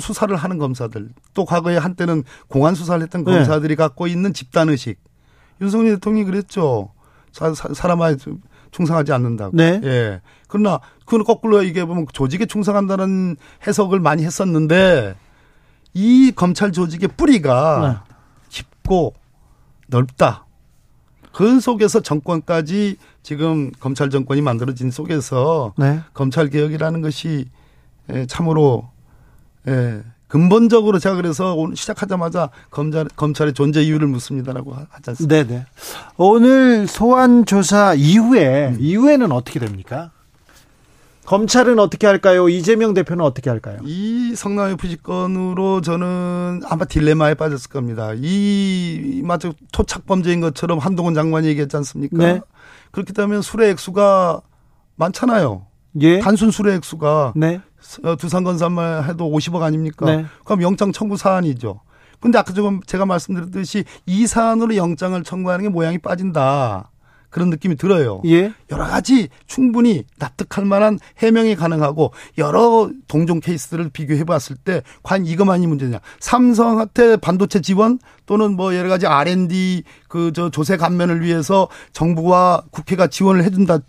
[0.02, 3.32] 수사를 하는 검사들 또 과거에 한때는 공안 수사를 했던 네.
[3.32, 5.00] 검사들이 갖고 있는 집단 의식
[5.62, 6.92] 윤석열 대통령이 그랬죠.
[7.32, 8.32] 사, 사, 사람한테
[8.72, 9.56] 충성하지 않는다고.
[9.56, 9.80] 네.
[9.84, 10.22] 예.
[10.48, 15.16] 그러나 그건 거꾸로 얘기해 보면 조직에 충성한다는 해석을 많이 했었는데
[15.94, 18.14] 이 검찰 조직의 뿌리가 네.
[18.50, 19.14] 깊고
[19.88, 20.46] 넓다.
[21.34, 26.00] 그 속에서 정권까지 지금 검찰 정권이 만들어진 속에서 네.
[26.14, 27.46] 검찰 개혁이라는 것이
[28.14, 28.90] 예, 참으로
[29.68, 35.44] 예, 근본적으로 제가 그래서 오늘 시작하자마자 검찰 검찰의 존재 이유를 묻습니다라고 하- 하지 않습니까?
[35.48, 35.66] 네네.
[36.18, 40.12] 오늘 소환 조사 이후에 이후에는 어떻게 됩니까?
[41.26, 42.50] 검찰은 어떻게 할까요?
[42.50, 43.78] 이재명 대표는 어떻게 할까요?
[43.84, 48.12] 이 성남 FC 건으로 저는 아마 딜레마에 빠졌을 겁니다.
[48.16, 52.18] 이 마치 토착 범죄인 것처럼 한동훈 장관이 얘기했지 않습니까?
[52.18, 52.42] 네.
[52.92, 54.42] 그렇기 때문에 술의 액수가
[54.96, 55.66] 많잖아요.
[56.02, 56.20] 예.
[56.20, 57.62] 단순 술의 액수가 네.
[58.04, 60.06] 어, 두산건설만 해도 50억 아닙니까?
[60.06, 60.26] 네.
[60.44, 61.82] 그럼 영장 청구 사안이죠.
[62.20, 66.90] 근데 아까 조금 제가 말씀드렸듯이 이 사안으로 영장을 청구하는 게 모양이 빠진다.
[67.34, 68.22] 그런 느낌이 들어요.
[68.26, 68.54] 예.
[68.72, 75.66] 여러 가지 충분히 납득할 만한 해명이 가능하고 여러 동종 케이스들을 비교해 봤을 때 과연 이것만이
[75.68, 76.00] 문제냐.
[76.20, 83.08] 삼성한테 반도체 지원 또는 뭐 여러 가지 R&D 그 저 조세 감면을 위해서 정부와 국회가
[83.08, 83.80] 지원을 해 준다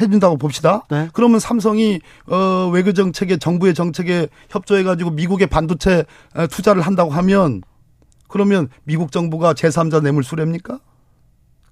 [0.00, 0.84] 해준다고 봅시다.
[0.90, 1.08] 네.
[1.12, 7.62] 그러면 삼성이 어 외교 정책에 정부의 정책에 협조해 가지고 미국의 반도체 어, 투자를 한다고 하면
[8.28, 10.78] 그러면 미국 정부가 제3자 뇌물 수뢰입니까?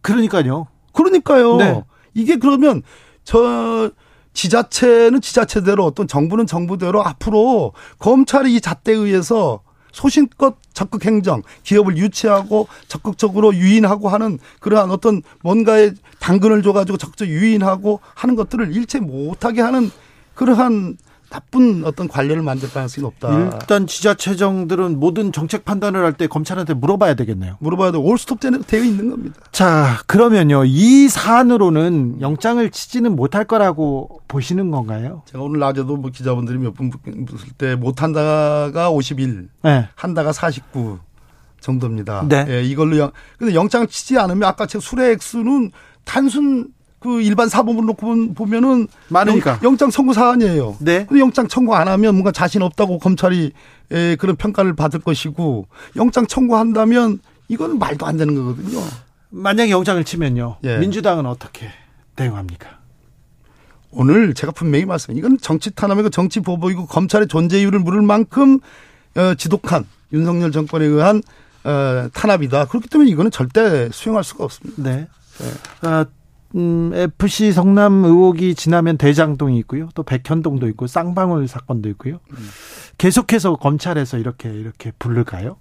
[0.02, 0.66] 그러니까요.
[0.96, 1.56] 그러니까요.
[1.56, 1.82] 네.
[2.14, 2.82] 이게 그러면
[3.22, 3.90] 저
[4.32, 9.60] 지자체는 지자체대로 어떤 정부는 정부대로 앞으로 검찰이 이 잣대에 의해서
[9.92, 18.00] 소신껏 적극 행정, 기업을 유치하고 적극적으로 유인하고 하는 그러한 어떤 뭔가에 당근을 줘가지고 적극 유인하고
[18.14, 19.90] 하는 것들을 일체 못하게 하는
[20.34, 20.98] 그러한
[21.36, 23.28] 나쁜 어떤 관례를 만들 가능성이 높다.
[23.60, 27.56] 일단 지자체정들은 모든 정책 판단을 할 때 검찰한테 물어봐야 되겠네요.
[27.60, 27.98] 물어봐야 돼.
[27.98, 29.38] 올스톱 되어 있는 겁니다.
[29.52, 30.64] 자, 그러면요.
[30.64, 35.22] 이 사안으로는 영장을 치지는 못할 거라고 보시는 건가요?
[35.26, 39.88] 제가 오늘 낮에도 뭐 기자분들이 몇 분 묻을 때 못한다가 51, 네.
[39.94, 40.98] 한다가 49
[41.60, 42.24] 정도입니다.
[42.28, 42.46] 네.
[42.48, 45.70] 예, 이걸로 영, 근데 영장을 치지 않으면 아까 제가 수뢰 액수는
[46.04, 46.68] 단순
[47.06, 49.60] 그 일반 사범으로 놓고 본- 보면은 많으니까.
[49.62, 50.76] 영, 장 청구 사안이에요.
[50.80, 51.06] 네.
[51.06, 53.52] 근데 영장 청구 안 하면 뭔가 자신 없다고 검찰이
[53.92, 58.80] 예, 그런 평가를 받을 것이고 영장 청구한다면 이건 말도 안 되는 거거든요.
[59.30, 60.56] 만약에 영장을 치면요.
[60.64, 60.78] 예.
[60.78, 61.68] 민주당은 어떻게
[62.16, 62.76] 대응합니까?
[63.92, 68.58] 오늘 제가 분명히 말씀, 이건 정치 탄압이고 정치 보복이고 검찰의 존재 이유를 물을 만큼
[69.16, 71.22] 어, 지독한 윤석열 정권에 의한
[71.64, 72.66] 어, 탄압이다.
[72.66, 74.82] 그렇기 때문에 이거는 절대 수용할 수가 없습니다.
[74.82, 75.06] 네.
[75.82, 76.04] 아,
[76.56, 79.88] 음, FC 성남 의혹이 지나면 대장동이 있고요.
[79.94, 82.18] 또 백현동도 있고 쌍방울 사건도 있고요.
[82.98, 85.56] 계속해서 검찰에서 이렇게 이렇게 부를까요?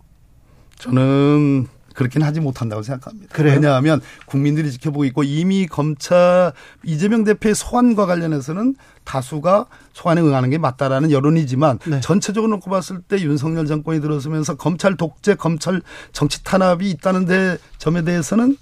[0.79, 3.34] 저는 그렇게는 하지 못한다고 생각합니다.
[3.34, 3.53] 그래요?
[3.55, 6.51] 왜냐하면 국민들이 지켜보고 있고 이미 검찰
[6.84, 12.01] 이재명 대표의 소환과 관련해서는 다수가 소환에 응하는 게 맞다라는 여론이지만 네.
[12.01, 15.81] 전체적으로 놓고 봤을 때 윤석열 정권이 들어서면서 검찰 독재, 검찰
[16.12, 18.58] 정치 탄압이 있다는 데 점에 대해서는 검-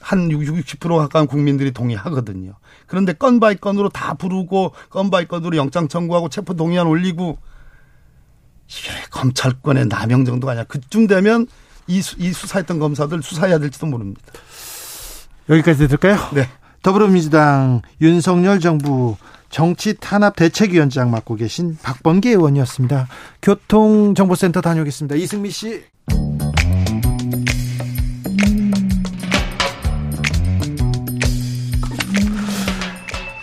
[0.00, 2.54] 한 60, 60% 가까운 국민들이 동의하거든요.
[2.86, 7.38] 그런데 건 by 건으로 다 부르고 건 by 건으로 영장 청구하고 체포 동의안 올리고
[8.68, 11.46] 이게 검찰권의 남용 정도가 아니라 그쯤 되면
[11.86, 14.22] 이, 수, 이 수사했던 검사들 수사해야 될지도 모릅니다.
[15.48, 16.16] 여기까지 들을까요?
[16.32, 16.48] 네.
[16.82, 19.16] 더불어민주당 윤석열 정부
[19.50, 23.08] 정치 탄압 대책위원장 맡고 계신 박범계 의원이었습니다.
[23.42, 25.16] 교통정보센터 다녀오겠습니다.
[25.16, 25.82] 이승미 씨.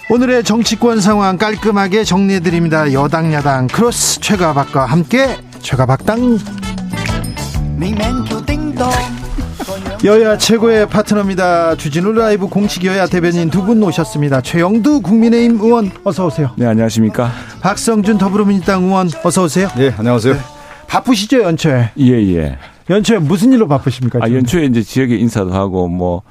[0.09, 2.93] 오늘의 정치권 상황 깔끔하게 정리해드립니다.
[2.93, 6.37] 여당 야당 크로스 최가박과 함께 최가박당
[10.05, 11.75] 여야 최고의 파트너입니다.
[11.75, 14.41] 주진우 라이브 공식 여야 대변인 두 분 오셨습니다.
[14.41, 16.51] 최형두 국민의힘 의원 어서 오세요.
[16.55, 17.29] 네 안녕하십니까.
[17.61, 19.67] 박성준 더불어민주당 의원 어서 오세요.
[19.75, 20.35] 네 안녕하세요.
[20.35, 20.39] 네.
[20.87, 21.89] 바쁘시죠 연초에?
[21.97, 22.35] 예예.
[22.37, 22.57] 예.
[22.89, 24.19] 연초에 무슨 일로 바쁘십니까?
[24.21, 26.23] 아 연초에 이제 지역에 인사도 하고 뭐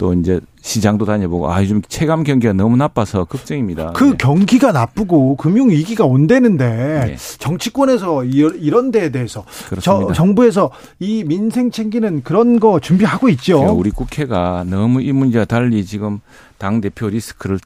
[0.00, 3.92] 또 이제 시장도 다녀보고 아 요즘 체감 경기가 너무 나빠서 걱정입니다.
[3.92, 4.16] 그 네.
[4.18, 7.16] 경기가 나쁘고 금융 위기가 온다는데 네.
[7.38, 9.44] 정치권에서 이런 데에 대해서
[9.80, 13.60] 저, 정부에서 이 민생 챙기는 그런 거 준비하고 있죠.
[13.72, 16.20] 우리 국회가 너무 이 문제와 달리 지금
[16.60, 17.58] 당 대표 리스크를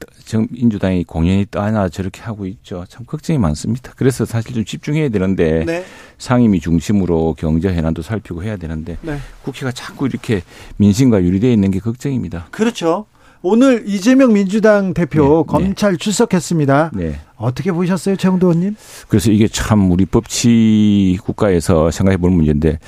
[0.51, 2.85] 민주당이 공연히 떠나 저렇게 하고 있죠.
[2.87, 3.91] 참 걱정이 많습니다.
[3.97, 5.83] 그래서 사실 좀 집중해야 되는데 네.
[6.17, 9.17] 상임위 중심으로 경제 현안도 살피고 해야 되는데 네.
[9.43, 10.43] 국회가 자꾸 이렇게
[10.77, 12.47] 민심과 유리되어 있는 게 걱정입니다.
[12.51, 13.05] 그렇죠.
[13.41, 15.97] 오늘 이재명 민주당 대표 네, 검찰 네.
[15.97, 16.91] 출석했습니다.
[16.93, 17.19] 네.
[17.35, 18.77] 어떻게 보셨어요, 최영도 의원님?
[19.09, 22.79] 그래서 이게 참 우리 법치 국가에서 생각해 볼 문제인데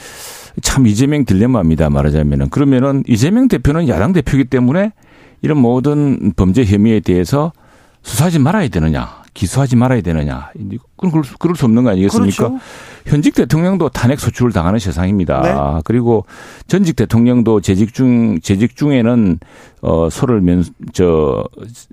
[0.62, 1.90] 참 이재명 딜레마입니다.
[1.90, 4.94] 말하자면은 그러면은 이재명 대표는 야당 대표이기 때문에
[5.42, 7.52] 이런 모든 범죄 혐의에 대해서
[8.04, 10.52] 수사하지 말아야 되느냐, 기소하지 말아야 되느냐,
[10.98, 12.48] 그럴, 그럴 수 없는 거 아니겠습니까?
[12.48, 12.60] 그렇죠.
[13.06, 15.42] 현직 대통령도 탄핵 소추를 당하는 세상입니다.
[15.42, 15.82] 네.
[15.86, 16.26] 그리고
[16.68, 19.40] 전직 대통령도 재직 중 재직 중에는
[19.82, 21.44] 어 소를 면저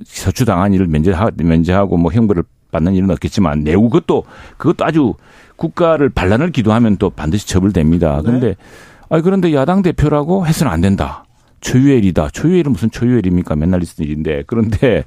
[0.04, 4.24] 소추 당한 일을 면제하 면제하고 뭐 형벌을 받는 일은 없겠지만 내후 그것도
[4.56, 5.14] 그것도 아주
[5.56, 8.20] 국가를 반란을 기도하면 또 반드시 처벌됩니다.
[8.22, 8.56] 그런데 네.
[9.08, 11.24] 아 그런데 야당 대표라고 해서는 안 된다.
[11.64, 12.28] 초유엘이다.
[12.30, 13.56] 초유엘은 무슨 초유엘입니까?
[13.56, 14.44] 맨날 있는 일인데.
[14.46, 15.04] 그런데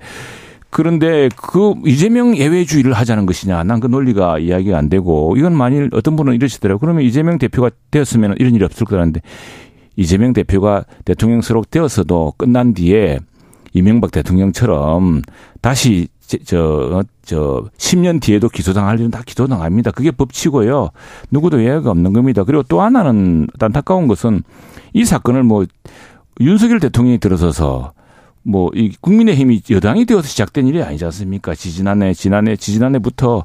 [0.69, 3.63] 그런데 그 이재명 예외주의를 하자는 것이냐.
[3.63, 6.79] 난 그 논리가 이야기가 안 되고 이건 만일 어떤 분은 이러시더라고요.
[6.79, 9.21] 그러면 이재명 대표가 되었으면 이런 일이 없을 거라는데
[9.95, 13.19] 이재명 대표가 대통령스럽 되어서도 끝난 뒤에
[13.73, 15.21] 이명박 대통령처럼
[15.61, 16.07] 다시
[16.45, 19.91] 저, 저, 10년 뒤에도 기소당할 일은 다 기소당합니다.
[19.91, 20.89] 그게 법치고요.
[21.31, 22.43] 누구도 예외가 없는 겁니다.
[22.43, 24.43] 그리고 또 하나는 안타까운 것은
[24.93, 25.65] 이 사건을 뭐
[26.39, 27.93] 윤석열 대통령이 들어서서
[28.43, 31.53] 뭐 이 국민의힘이 여당이 되어서 시작된 일이 아니지 않습니까?
[31.53, 33.43] 지지난해 지난해 지지난해부터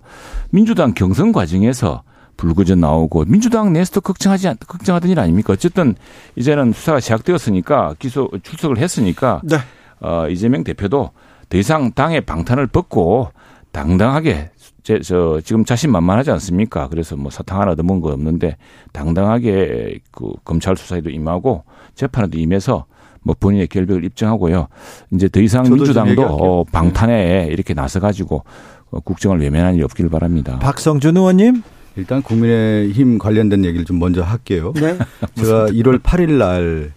[0.51, 2.03] 민주당 경선 과정에서
[2.37, 5.53] 불구전 나오고 민주당 내에서도 걱정하지 걱정하던 일 아닙니까?
[5.53, 5.95] 어쨌든
[6.37, 9.57] 이제는 수사가 시작되었으니까 기소 출석을 했으니까 네.
[10.01, 11.11] 어 이재명 대표도
[11.49, 13.31] 더 이상 당의 방탄을 벗고
[13.73, 14.51] 당당하게
[14.83, 16.89] 제, 저, 지금 자신만만하지 않습니까?
[16.89, 18.57] 그래서 뭐 사탕 하나 더 먹은 거 없는데
[18.93, 21.65] 당당하게 그 검찰 수사에도 임하고
[21.95, 22.87] 재판에도 임해서
[23.23, 24.67] 뭐 본인의 결백을 입증하고요.
[25.13, 28.43] 이제 더 이상 민주당도 어, 방탄에 이렇게 나서 가지고
[28.91, 30.59] 어, 국정을 외면할 일이 없기를 바랍니다.
[30.59, 31.63] 박성준 의원님.
[31.95, 34.73] 일단 국민의힘 관련된 얘기를 좀 먼저 할게요.
[34.75, 34.99] 네.
[35.37, 36.93] 제가 1월 8일 날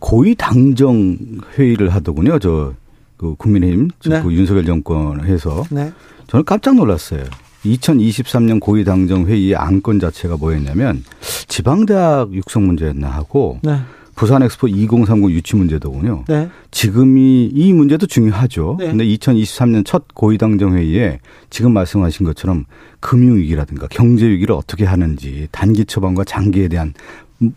[0.00, 1.16] 고위 당정
[1.56, 2.38] 회의를 하더군요.
[2.40, 2.74] 저
[3.16, 4.22] 그 국민의힘 네.
[4.22, 5.92] 그 윤석열 정권 해서 네.
[6.26, 7.24] 저는 깜짝 놀랐어요.
[7.64, 11.02] 2023년 고위 당정 회의의 안건 자체가 뭐였냐면
[11.48, 13.78] 지방 대학 육성 문제였나 하고 네.
[14.14, 16.24] 부산 엑스포 2030 유치 문제더군요.
[16.28, 16.48] 네.
[16.70, 18.76] 지금이 이 문제도 중요하죠.
[18.78, 18.88] 네.
[18.88, 22.64] 근데 2023년 첫 고위당정 회의에 지금 말씀하신 것처럼
[23.00, 26.94] 금융 위기라든가 경제 위기를 어떻게 하는지 단기 처방과 장기에 대한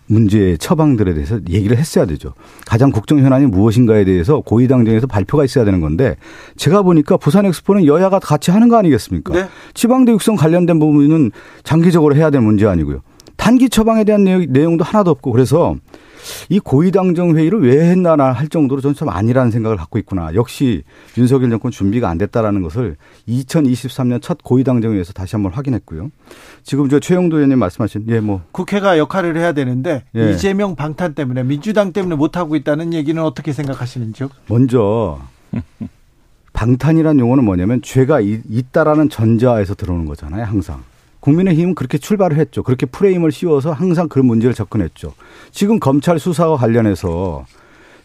[0.07, 2.33] 문제 처방들에 대해서 얘기를 했어야 되죠.
[2.65, 6.15] 가장 국정 현안이 무엇인가에 대해서 고위당정에서 발표가 있어야 되는 건데
[6.55, 9.33] 제가 보니까 부산 엑스포는 여야가 같이 하는 거 아니겠습니까?
[9.33, 9.47] 네.
[9.73, 11.31] 지방대 육성 관련된 부분은
[11.63, 13.01] 장기적으로 해야 될 문제 아니고요.
[13.37, 15.75] 단기 처방에 대한 내용, 도 하나도 없고 그래서
[16.49, 20.33] 이 고위당정 회의를 왜 했나나 할 정도로 저는 좀 아니라는 생각을 갖고 있구나.
[20.35, 20.83] 역시
[21.17, 26.11] 윤석열 정권 준비가 안 됐다라는 것을 2023년 첫 고위당정 회의에서 다시 한번 확인했고요.
[26.63, 30.31] 지금 저 최영도 의원님 말씀하신 예 뭐 국회가 역할을 해야 되는데 예.
[30.31, 34.29] 이재명 방탄 때문에 민주당 때문에 못 하고 있다는 얘기는 어떻게 생각하시는지요?
[34.47, 35.19] 먼저
[36.53, 40.83] 방탄이란 용어는 뭐냐면 죄가 있다라는 전자에서 들어오는 거잖아요, 항상.
[41.27, 42.63] 국민의힘은 그렇게 출발을 했죠.
[42.63, 45.13] 그렇게 프레임을 씌워서 항상 그 문제를 접근했죠.
[45.51, 47.45] 지금 검찰 수사와 관련해서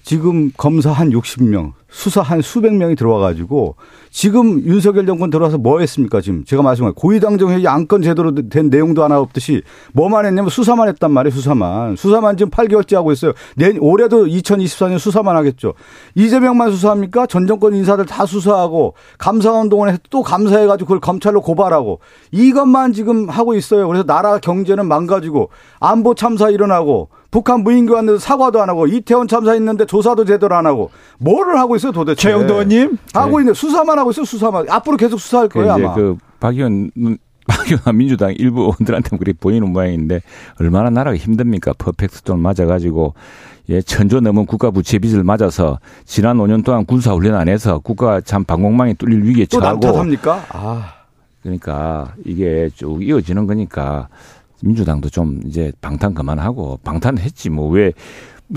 [0.03, 3.77] 지금 검사 한 60명, 수사 한 수백 명이 들어와 가지고
[4.13, 6.21] 지금 윤석열 정권 들어와서 뭐 했습니까?
[6.21, 9.63] 지금 제가 말씀한 고위당정회의 안건 제대로 된 내용도 하나 없듯이
[9.95, 11.35] 뭐만 했냐면 수사만 했단 말이에요.
[11.35, 11.97] 수사만.
[11.97, 13.33] 수사만 지금 8개월째 하고 있어요.
[13.57, 15.73] 내 올해도 2024년 수사만 하겠죠.
[16.15, 17.27] 이재명만 수사합니까?
[17.27, 22.01] 전 정권 인사들 다 수사하고 감사운동을 해서 또 감사해 가지고 그걸 검찰로 고발하고
[22.33, 23.89] 이것만 지금 하고 있어요.
[23.89, 25.49] 그래서 나라 경제는 망가지고
[25.81, 30.91] 안보 참사 일어나고 북한 무인교환에서 사과도 안 하고 이태원 참사 있는데 조사도 제대로 안 하고
[31.19, 32.29] 뭐를 하고 있어요 도대체?
[32.29, 33.43] 최형두 의원님 하고 네.
[33.43, 35.95] 있는 수사만 하고 있어요 수사만 앞으로 계속 수사할 그 거예요 그 아마.
[35.95, 36.91] 그박 의원
[37.47, 40.21] 박영환 민주당 일부 의원들한테 그렇게 보이는 모양인데
[40.61, 41.73] 얼마나 나라가 힘듭니까?
[41.77, 43.15] perfect storm 맞아가지고
[43.69, 48.21] 예, 천조 넘은 국가 부채 빚을 맞아서 지난 5년 동안 군사 훈련 안 해서 국가
[48.21, 50.45] 참 방공망이 뚫릴 위기에 처하고 또 남탓합니까?
[50.51, 50.93] 아.
[51.43, 54.09] 그러니까 이게 쭉 이어지는 거니까
[54.63, 57.93] 민주당도 좀 이제 방탄 그만하고 방탄했지 뭐 왜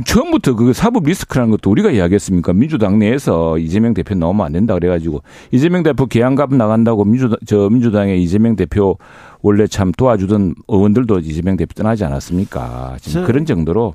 [0.04, 2.54] 처음부터 그 사법 리스크라는 것도 우리가 이야기했습니까?
[2.54, 5.22] 민주당 내에서 이재명 대표 나오면 안 된다 그래가지고
[5.52, 8.98] 이재명 대표 개항갑 나간다고 민주당 저 민주당의 이재명 대표
[9.42, 12.98] 원래 참 도와주던 의원들도 이재명 대표 떠나지 않았습니까?
[13.00, 13.94] 지금 저, 그런 정도로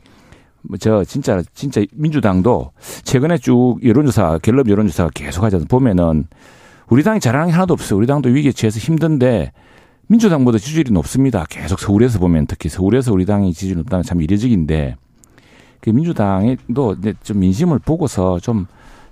[0.63, 2.71] 뭐저 진짜 진짜 민주당도
[3.05, 5.67] 최근에 쭉 여론조사 갤럽 여론조사가 계속 하잖아요.
[5.69, 6.27] 보면은
[6.89, 7.99] 우리 당이 자랑이 하나도 없어요.
[7.99, 9.53] 우리 당도 위기에 처해서 힘든데
[10.07, 11.45] 민주당보다 지지율이 높습니다.
[11.49, 14.97] 계속 서울에서 보면 특히 서울에서 우리 당이 지지율이 높다는 참 이례적인데
[15.81, 18.67] 그 민주당도 이제 좀 민심을 보고서 좀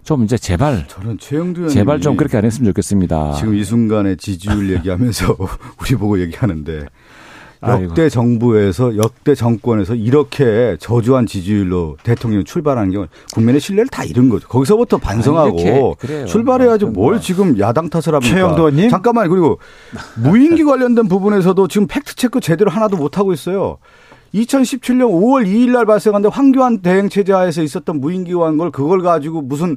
[0.08, 3.34] 좀 이제 제발 저는 최영두 제발 좀 그렇게 안 했으면 좋겠습니다.
[3.34, 5.36] 지금 이 순간에 지지율 얘기하면서
[5.82, 6.86] 우리 보고 얘기하는데
[7.62, 8.08] 역대 아이고.
[8.08, 14.48] 정부에서 역대 정권에서 이렇게 저조한 지지율로 대통령 출발하는 경우 국민의 신뢰를 다 잃은 거죠.
[14.48, 18.34] 거기서부터 반성하고 아니, 출발해야지 뭘 지금 야당 탓을 합니까?
[18.34, 18.88] 최영도 의원님.
[18.88, 19.58] 잠깐만 그리고
[20.16, 23.76] 무인기 관련된 부분에서도 지금 팩트 체크 제대로 하나도 못 하고 있어요.
[24.34, 29.76] 2017년 5월 2일 날 발생한데 황교안 대행 체제 하에서 있었던 무인기관 걸 그걸 가지고 무슨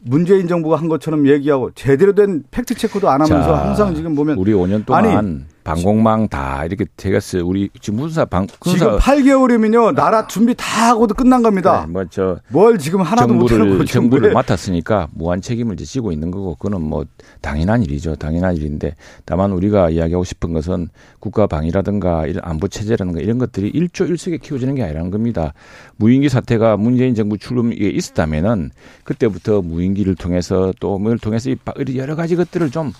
[0.00, 4.38] 문재인 정부가 한 것처럼 얘기하고 제대로 된 팩트 체크도 안 하면서 자, 항상 지금 보면
[4.38, 9.94] 우리 5년 동안 아니, 방공망 다 이렇게 제가스 우리 지금 군사 방 군사 지금 8개월이면요
[9.94, 11.84] 나라 준비 다 하고도 끝난 겁니다.
[11.86, 17.04] 네, 뭐저 뭘 지금 하나도 정부를 정부를 맡았으니까 무한 책임을 지고 있는 거고 그거는 뭐
[17.40, 18.16] 당연한 일이죠.
[18.16, 20.88] 당연한 일인데 다만 우리가 이야기하고 싶은 것은
[21.18, 25.52] 국가 방위라든가 이런 안보 체제라든가 이런 것들이 일조일석에 키워지는 게 아니라는 겁니다.
[25.96, 28.70] 무인기 사태가 문재인 정부 출범에 있었다면은
[29.04, 31.50] 그때부터 무인기를 통해서 또 뭐를 통해서
[31.96, 32.92] 여러 가지 것들을 좀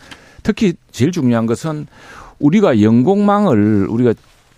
[0.42, 1.86] 특히 제일 중요한 것은
[2.40, 4.14] 우리가 영공망을 우리가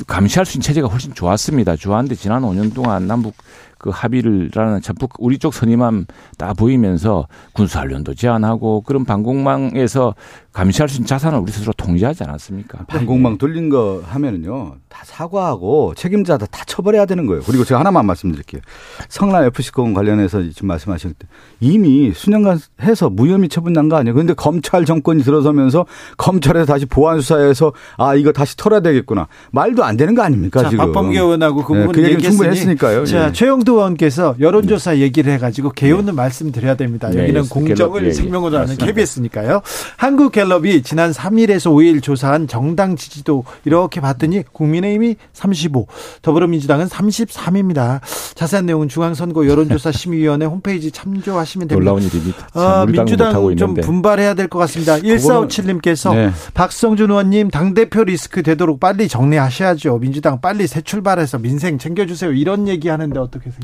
[0.07, 1.77] 감시할 수 있는 체제가 훨씬 좋았습니다.
[1.77, 3.35] 좋았는데 지난 5년 동안 남북
[3.83, 6.07] 그 합의를라는 전북 우리 쪽 선임함
[6.39, 10.15] 다 보이면서 군사훈련도 제한하고 그런 방공망에서
[10.53, 12.85] 감시할 수 있는 자산을 우리 스스로 통제하지 않았습니까?
[12.87, 17.43] 방공망 돌린 거 하면은요 다 사과하고 책임자다 다 처벌해야 되는 거예요.
[17.45, 18.61] 그리고 제가 하나만 말씀드릴게요.
[19.09, 21.27] 성남 FC 건 관련해서 지금 말씀하셨을 때
[21.61, 24.15] 이미 수년간 해서 무혐의 처분 난 거 아니에요.
[24.15, 25.87] 그런데 검찰 정권이 들어서면서
[26.19, 30.69] 검찰에서 다시 보안 수사해서 아 이거 다시 털어야 되겠구나 말도 안 되는 거 아닙니까 자,
[30.71, 30.85] 지금?
[30.85, 33.05] 박범계 의원하고 그 네, 부분 네, 그 얘기 충분히 했으니까요.
[33.07, 33.33] 자 예.
[33.33, 34.99] 최영도 의원께서 여론조사 네.
[35.01, 36.13] 얘기를 해가지고 개요는 네.
[36.13, 37.09] 말씀드려야 됩니다.
[37.11, 39.63] 네, 여기는 공정을 생명으로 하는 KBS니까요.
[39.97, 45.87] 한국 갤럽이 지난 3일에서 5일 조사한 정당 지지도 이렇게 봤더니 국민의힘이 35,
[46.23, 48.01] 더불어민주당은 33입니다.
[48.35, 51.91] 자세한 내용은 중앙선거 여론조사 심의위원회 홈페이지 참조하시면 됩니다.
[51.91, 52.49] 놀라운 일입니다.
[52.55, 53.75] 아, 민주당 좀.
[53.75, 54.97] 분발해야 될 것 같습니다.
[54.99, 56.31] 1457님께서 네.
[56.55, 59.99] 박성준 의원님 당대표 리스크 되도록 빨리 정리하셔야죠.
[59.99, 62.33] 민주당 빨리 새 출발해서 민생 챙겨주세요.
[62.33, 63.62] 이런 얘기하는데 어떻게 생각하세요?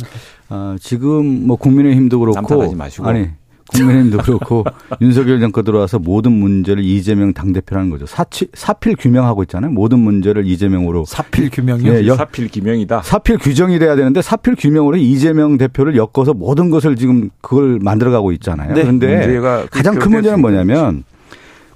[0.49, 2.75] 아, 지금 뭐 국민의힘도 그렇고
[3.05, 3.29] 아니
[3.71, 4.65] 국민의힘도 그렇고
[5.03, 8.07] 윤석열 정권 들어와서 모든 문제를 이재명 당대표라는 거죠.
[8.07, 9.71] 사치, 사필 규명하고 있잖아요.
[9.71, 11.05] 모든 문제를 이재명으로.
[11.05, 11.93] 사필 규명이요?
[11.93, 13.03] 네, 사필 규명이다.
[13.03, 18.73] 사필 규정이 돼야 되는데 사필 규명으로 이재명 대표를 엮어서 모든 것을 지금 그걸 만들어가고 있잖아요.
[18.75, 18.83] 네.
[18.83, 19.39] 그런데
[19.71, 21.05] 가장 큰 문제는 뭐냐면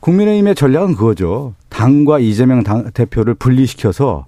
[0.01, 1.55] 국민의힘의 전략은 그거죠.
[1.69, 4.27] 당과 이재명 당 대표를 분리시켜서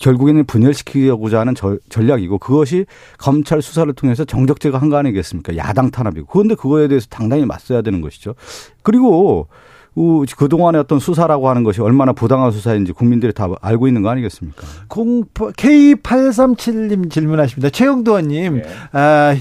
[0.00, 2.86] 결국에는 분열시키려고자 하는 저, 전략이고 그것이
[3.18, 5.56] 검찰 수사를 통해서 정적제가 한 거 아니겠습니까?
[5.56, 6.26] 야당 탄압이고.
[6.26, 8.34] 그런데 그거에 대해서 당당히 맞서야 되는 것이죠.
[8.82, 9.46] 그리고
[10.36, 14.62] 그동안의 어떤 수사라고 하는 것이 얼마나 부당한 수사인지 국민들이 다 알고 있는 거 아니겠습니까?
[15.52, 17.70] K837님 질문하십니다.
[17.70, 18.62] 최영도 의원님, 네.
[18.92, 19.36] 아,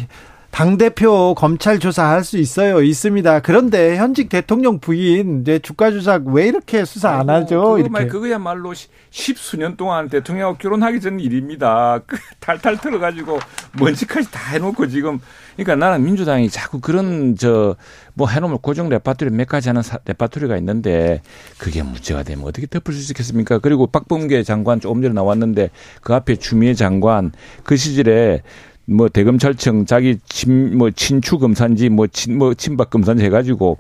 [0.52, 2.82] 당대표 검찰 조사할 수 있어요.
[2.82, 3.39] 있습니다.
[3.41, 7.62] 그런데 현직 대통령 부인 이제 주가 조작 왜 이렇게 수사 안 하죠?
[7.62, 8.08] 그거 이렇게.
[8.08, 8.74] 그거야말로
[9.10, 12.00] 십수년 동안 대통령하고 결혼하기 전 일입니다.
[12.08, 13.39] 그 탈탈 털어가지고
[13.80, 15.20] 먼지까지 다 해놓고 지금
[15.56, 17.76] 그러니까 나는 민주당이 자꾸 그런 저
[18.20, 21.22] 뭐 해놓으면 고정 레파토리 몇 가지 하는 레파토리가 있는데
[21.58, 23.60] 그게 문제가 되면 어떻게 덮을 수 있겠습니까?
[23.60, 25.70] 그리고 박범계 장관 조금 전에 나왔는데
[26.02, 27.32] 그 앞에 추미애 장관
[27.64, 28.41] 그 시절에
[28.90, 33.78] 뭐 대검찰청 자기 친, 뭐 친추 검사인지 뭐 친, 뭐 친박 검사인지 해가지고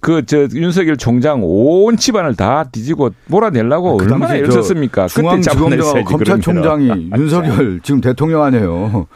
[0.00, 5.08] 그 저 윤석열 총장 온 집안을 다 뒤지고 몰아내려고 그 얼마나 애를 썼습니까?
[5.08, 9.06] 중앙지검장 검찰총장이 윤석열 지금 대통령 아니에요.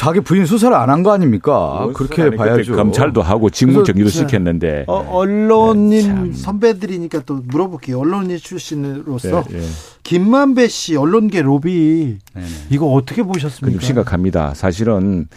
[0.00, 1.90] 자기 부인 수사를 안 한 거 아닙니까?
[1.94, 2.74] 그렇게 봐야죠.
[2.74, 4.84] 검찰도 하고 직무 정리도 시켰는데.
[4.86, 7.98] 어, 언론인 네, 선배들이니까 또 물어볼게요.
[8.00, 9.66] 언론인 출신으로서 네, 네.
[10.02, 12.46] 김만배 씨 언론계 로비 네, 네.
[12.70, 13.82] 이거 어떻게 보셨습니까?
[13.84, 14.54] 심각합니다.
[14.54, 15.28] 사실은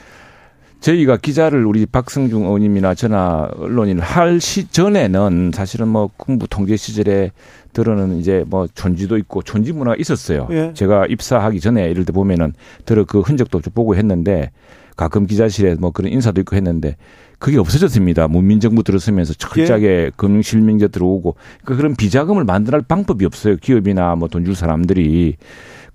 [0.83, 7.31] 저희가 기자를 우리 박승중 의원님이나 저나 언론인 할 시 전에는 사실은 뭐 군부 통제 시절에
[7.71, 10.47] 들어는 이제 뭐 촌지도 있고 촌지 문화가 있었어요.
[10.51, 10.71] 예.
[10.73, 12.51] 제가 입사하기 전에 이럴 때 보면은
[12.83, 14.51] 들어 그 흔적도 좀 보고 했는데
[14.97, 16.97] 가끔 기자실에 뭐 그런 인사도 있고 했는데
[17.39, 18.27] 그게 없어졌습니다.
[18.27, 20.11] 문민정부 들어서면서 철저하게 예.
[20.17, 23.55] 금융실명제 들어오고 그러니까 그런 비자금을 만들할 방법이 없어요.
[23.55, 25.37] 기업이나 뭐 돈 줄 사람들이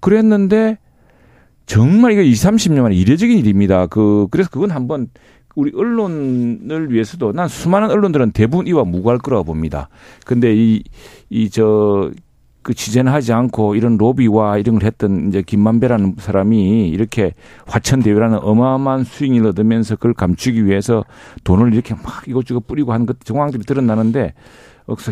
[0.01, 0.79] 그랬는데
[1.69, 3.87] 정말 이거 20, 30년 만에 이례적인 일입니다.
[3.87, 5.09] 그 그래서 그건 한번
[5.55, 9.89] 우리 언론을 위해서도 난 수많은 언론들은 대부분 이와 무관할 거라고 봅니다.
[10.27, 10.83] 근데 이
[11.31, 12.11] 이 저
[12.63, 17.33] 그 취재는 하지 않고 이런 로비와 이런 걸 했던 이제 김만배라는 사람이 이렇게
[17.67, 21.05] 화천 대회라는 어마어마한 수익을 얻으면서 그걸 감추기 위해서
[21.45, 24.35] 돈을 이렇게 막 이것저것 뿌리고 한 것 정황들이 드러나는데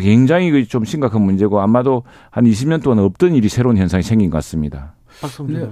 [0.01, 4.96] 굉장히 좀 심각한 문제고 아마도 한 20년 동안 없던 일이 새로운 현상이 생긴 것 같습니다.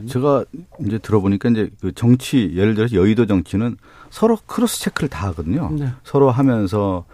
[0.02, 0.46] 네, 제가
[0.86, 3.78] 이제 들어보니까 이제 그 정치 예를 들어서 여의도 정치는
[4.10, 5.70] 서로 cross check를 다 하거든요.
[5.72, 5.90] 네.
[6.04, 7.06] 서로 하면서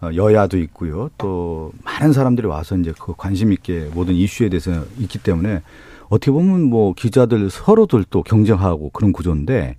[0.00, 1.10] 어, 여야도 있고요.
[1.18, 5.62] 또 많은 사람들이 와서 이제 그 관심 있게 모든 이슈에 대해서 있기 때문에
[6.08, 9.76] 어떻게 보면 뭐 기자들 서로들 또 경쟁하고 그런 구조인데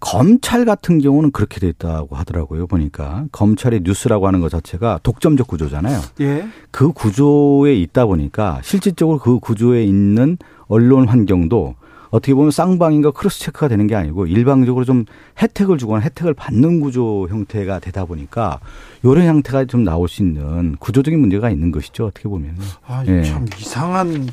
[0.00, 2.66] 검찰 같은 경우는 그렇게 돼 있다고 하더라고요.
[2.66, 6.00] 보니까 검찰의 뉴스라고 하는 것 자체가 독점적 구조잖아요.
[6.20, 6.46] 예.
[6.70, 10.38] 그 구조에 있다 보니까 실질적으로 그 구조에 있는
[10.72, 11.74] 언론 환경도
[12.08, 15.04] 어떻게 보면 쌍방인가 크로스 체크가 되는 게 아니고 일방적으로 좀
[15.40, 18.58] 혜택을 주거나 혜택을 받는 구조 형태가 되다 보니까
[19.02, 22.06] 이런 형태가 좀 나올 수 있는 구조적인 문제가 있는 것이죠.
[22.06, 22.56] 어떻게 보면.
[22.86, 23.22] 아, 예.
[23.22, 24.28] 참 이상한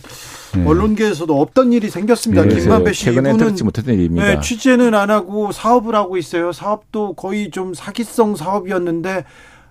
[0.57, 0.65] 예.
[0.65, 2.43] 언론계에서도 없던 일이 생겼습니다.
[2.43, 4.25] 네, 김만배 씨 최근에 들지 못했던 일입니다.
[4.25, 6.51] 네, 취재는 안 하고 사업을 하고 있어요.
[6.51, 9.23] 사업도 거의 좀 사기성 사업이었는데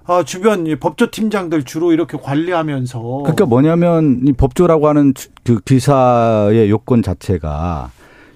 [0.09, 2.99] 어, 주변 법조 팀장들 주로 이렇게 관리하면서.
[3.25, 5.13] 그러니까 뭐냐면 이 법조라고 하는
[5.45, 7.91] 그 기사의 요건 자체가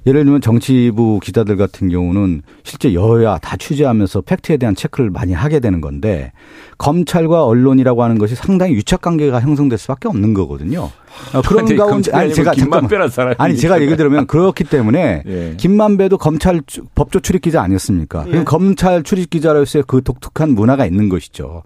[0.06, 5.60] 예를 들면 정치부 기자들 같은 경우는 실제 여야 다 취재하면서 팩트에 대한 체크를 많이 하게
[5.60, 6.32] 되는 건데
[6.78, 10.90] 검찰과 언론이라고 하는 것이 상당히 유착 관계가 형성될 수밖에 없는 거거든요.
[11.34, 15.54] 어, 그런 가운데 아니 제가 김만배란 사람 아니 제가 얘기 들으면 그렇기 때문에 예.
[15.56, 16.62] 김만배도 검찰
[16.94, 18.24] 법조 출입 기자 아니었습니까?
[18.28, 18.44] 예.
[18.44, 21.62] 검찰 출입 기자로서의 그 독특한 문화가 있는 것이죠.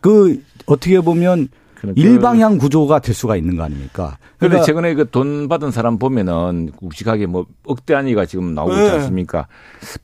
[0.00, 1.48] 그 어떻게 보면
[1.80, 4.18] 그러니까 일방향 구조가 될 수가 있는 거 아닙니까?
[4.38, 8.84] 그런데 그러니까 최근에 그 돈 받은 사람 보면은 굵직하게 뭐 억대 한위가 지금 나오고 네.
[8.84, 9.46] 있지 않습니까?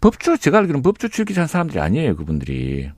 [0.00, 2.90] 법조 제가 알기로는 법조 출기한 사람들이 아니에요 그분들이.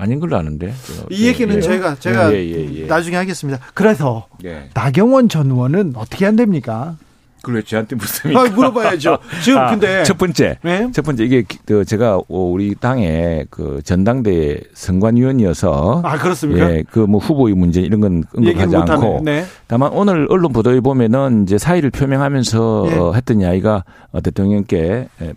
[0.00, 0.72] 아닌 걸로 아는데.
[1.10, 1.60] 이 얘기는 예.
[1.60, 2.86] 제가 제가 예, 예, 예.
[2.86, 3.58] 나중에 하겠습니다.
[3.74, 4.68] 그래서 예.
[4.72, 6.96] 나경원 전 의원은 어떻게 안 됩니까?
[7.42, 8.42] 그래 저한테 묻습니까?
[8.42, 9.18] 아, 물어봐야죠.
[9.42, 10.88] 지금 아, 근데 첫 번째, 네?
[10.92, 16.70] 첫 번째 이게 그 제가 우리 당의 그 전당대 선관위원이어서 아 그렇습니까?
[16.70, 19.44] 예, 그 뭐 후보의 문제 이런 건 언급하지 않고 네.
[19.66, 22.98] 다만 오늘 언론 보도에 보면은 이제 사의를 표명하면서 네.
[22.98, 25.32] 어, 했던 이야기가 어, 대통령께 예,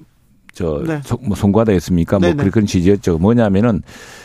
[0.53, 0.99] 저, 네.
[1.21, 2.19] 뭐 송구하다 했습니까?
[2.19, 2.49] 뭐 네네.
[2.49, 3.19] 그런 취지였죠.
[3.19, 3.81] 뭐냐면은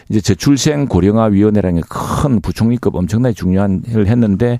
[0.09, 4.59] 이제 저출생 고령화 위원회라는 게큰 부총리급 엄청나게 중요한 일을 했는데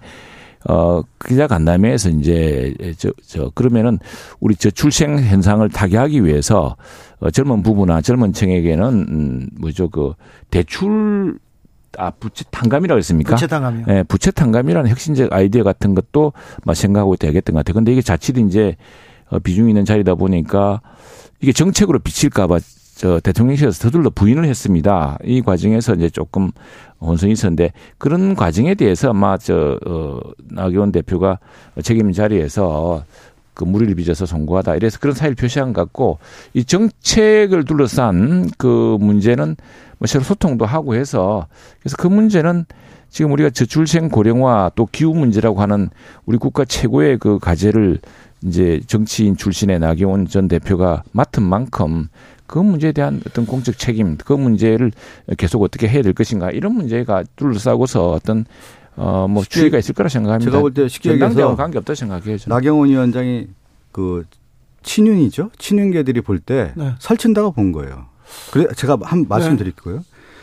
[0.69, 3.99] 어, 기자 간담회에서 이제 저, 저, 그러면은
[4.41, 6.77] 우리 저 출생 현상을 타개하기 위해서
[7.21, 10.14] 어, 젊은 부부나 젊은 층에게는 음, 뭐죠 그
[10.51, 11.39] 대출
[11.99, 13.35] 아, 부채 탕감이라고 했습니까?
[13.35, 13.87] 부채 탕감이요.
[13.89, 16.33] 예, 부채 탕감이라는 혁신적 아이디어 같은 것도
[16.64, 17.75] 막 생각하고 있다 야겠던 것 같아요.
[17.75, 18.77] 근데 이게 자칫 이제
[19.31, 20.81] 어, 비중이 있는 자리다 보니까
[21.41, 22.59] 이게 정책으로 비칠까봐
[22.97, 25.18] 저 대통령실에서 서둘러 부인을 했습니다.
[25.22, 26.51] 이 과정에서 이제 조금
[26.99, 30.18] 혼선이 있었는데 그런 과정에 대해서 아마 저 어,
[30.51, 31.38] 나경원 대표가
[31.82, 33.05] 책임 자리에서
[33.53, 36.18] 그 무리를 빚어서 송구하다 이래서 그런 사의를 표시한 것 같고
[36.55, 39.57] 이 정책을 둘러싼 그 문제는
[39.99, 41.49] 뭐 서로 소통도 하고 해서
[41.80, 42.64] 그래서 그 문제는
[43.11, 45.90] 지금 우리가 저출생 고령화 또 기후 문제라고 하는
[46.24, 47.99] 우리 국가 최고의 그 과제를
[48.44, 52.09] 이제 정치인 출신의 나경원 전 대표가 맡은 만큼
[52.47, 54.92] 그 문제에 대한 어떤 공적 책임, 그 문제를
[55.38, 58.44] 계속 어떻게 해야 될 것인가 이런 문제가 둘러싸고서 어떤
[58.97, 60.51] 어 뭐 추이가 있을 거라 생각합니다.
[60.51, 62.38] 제가 볼 때 쉽게 얘기해서 관계 없다 생각해요.
[62.38, 62.55] 저는.
[62.57, 63.49] 나경원 위원장이
[63.92, 64.24] 그
[64.82, 65.51] 친윤이죠.
[65.59, 66.92] 친윤계들이 볼때 네.
[66.99, 68.07] 설친다고 본 거예요.
[68.53, 69.97] 그래 제가 한 말씀드릴게요.
[69.97, 70.01] 네.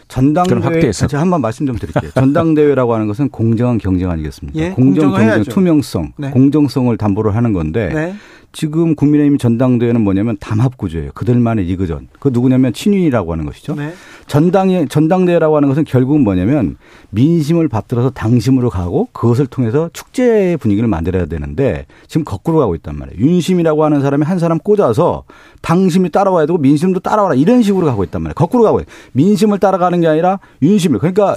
[0.10, 2.12] 전당대회 제가 한번 말씀 좀 드릴게요.
[2.16, 4.60] 전당대회라고 하는 것은 공정한 경쟁 아니겠습니까?
[4.60, 6.30] 예, 공정, 경쟁, 투명성, 네.
[6.30, 8.16] 공정성을 담보를 하는 건데 네.
[8.54, 11.12] 지금 국민의힘 전당대회는 뭐냐면 담합 구조예요.
[11.16, 12.08] 그들만의 리그전.
[12.20, 13.74] 그 누구냐면 친윤이라고 하는 것이죠.
[13.76, 13.94] 네.
[14.28, 16.78] 전당에 전당대회라고 하는 것은 결국은 뭐냐면
[17.10, 23.20] 민심을 받들어서 당심으로 가고 그것을 통해서 축제 분위기를 만들어야 되는데 지금 거꾸로 가고 있단 말이에요.
[23.20, 25.24] 윤심이라고 하는 사람이 한 사람 꽂아서
[25.62, 28.36] 당심이 따라와야 되고 민심도 따라와라 이런 식으로 가고 있단 말이에요.
[28.36, 28.90] 거꾸로 가고 있어요.
[29.14, 31.00] 민심을 따라가는 게 아니라 윤심을.
[31.00, 31.36] 그러니까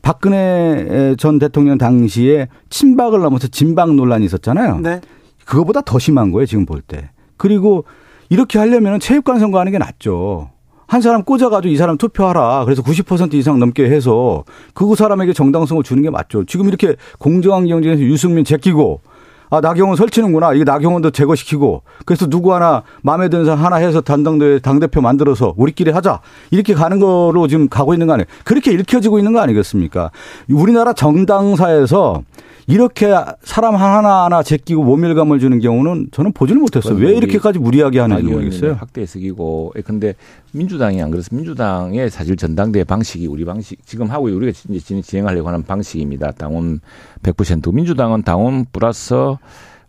[0.00, 4.78] 박근혜 전 대통령 당시에 친박을 넘어서 진박 논란이 있었잖아요.
[4.80, 5.00] 네.
[5.46, 7.10] 그거보다 더 심한 거예요, 지금 볼 때.
[7.36, 7.84] 그리고
[8.28, 10.50] 이렇게 하려면 체육관 선거하는 게 낫죠.
[10.88, 12.64] 한 사람 꽂아가지고 이 사람 투표하라.
[12.64, 14.44] 그래서 90% 이상 넘게 해서
[14.74, 16.44] 그 사람에게 정당성을 주는 게 맞죠.
[16.44, 19.00] 지금 이렇게 공정한 경쟁에서 유승민 제끼고
[19.48, 20.54] 아, 나경원 설치는구나.
[20.54, 21.82] 이게 나경원도 제거시키고.
[22.04, 26.20] 그래서 누구 하나 마음에 드는 사람 하나 해서 단당대 당대표 만들어서 우리끼리 하자.
[26.50, 28.26] 이렇게 가는 거로 지금 가고 있는 거 아니에요.
[28.44, 30.10] 그렇게 읽혀지고 있는 거 아니겠습니까?
[30.50, 32.22] 우리나라 정당사에서
[32.68, 36.96] 이렇게 사람 하나하나 제끼고 모멸감을 주는 경우는 저는 보지를 못했어요.
[36.96, 38.74] 왜 이렇게까지 무리하게 하는지 모르겠어요.
[38.74, 39.74] 확대 해석이고.
[39.84, 40.14] 근데
[40.52, 45.62] 민주당이 안 그래서 민주당의 사실 전당대 방식이 우리 방식 지금 하고 우리가 이제 진행하려고 하는
[45.62, 46.32] 방식입니다.
[46.32, 46.80] 당원
[47.22, 49.14] 100% 민주당은 당원 플러스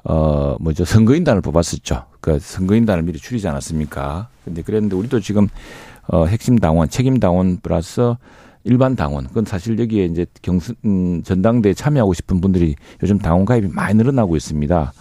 [0.04, 2.06] 어 뭐죠 선거인단을 뽑았었죠.
[2.22, 4.28] 그 선거인단을 미리 줄이지 않았습니까?
[4.46, 5.48] 근데 그랬는데 우리도 지금
[6.08, 8.14] 어 핵심 당원, 책임 당원 플러스
[8.68, 9.28] 일반 당원.
[9.28, 14.36] 그건 사실 여기에 이제 경선 음, 전당대에 참여하고 싶은 분들이 요즘 당원 가입이 많이 늘어나고
[14.36, 14.94] 있습니다.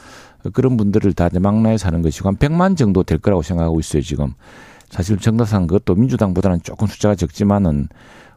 [0.52, 4.34] 그런 분들을 다 망라해 사는 것이고 한 100만 정도 될 거라고 생각하고 있어요, 지금.
[4.90, 7.88] 사실 정당상 그것도 민주당보다는 조금 숫자가 적지만은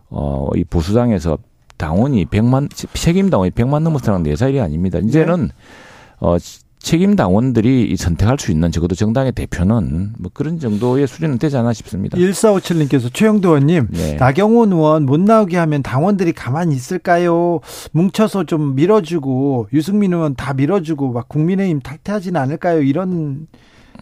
[0.09, 1.37] 어, 이 보수당에서
[1.77, 4.99] 당원이 100만 책임 당원이 100만 넘어서는 네 살이 아닙니다.
[4.99, 5.53] 이제는 네.
[6.19, 6.37] 어
[6.79, 12.17] 책임 당원들이 선택할 수 있는 적어도 정당의 대표는 뭐 그런 정도의 수준은 되지 않나 싶습니다.
[12.17, 14.15] 1457님께서 최영도 의원님, 네.
[14.15, 17.59] 나경원 의원 못 나오게 하면 당원들이 가만히 있을까요?
[17.91, 22.81] 뭉쳐서 좀 밀어주고 유승민 의원 다 밀어주고 막 국민의힘 탈퇴하지는 않을까요?
[22.81, 23.47] 이런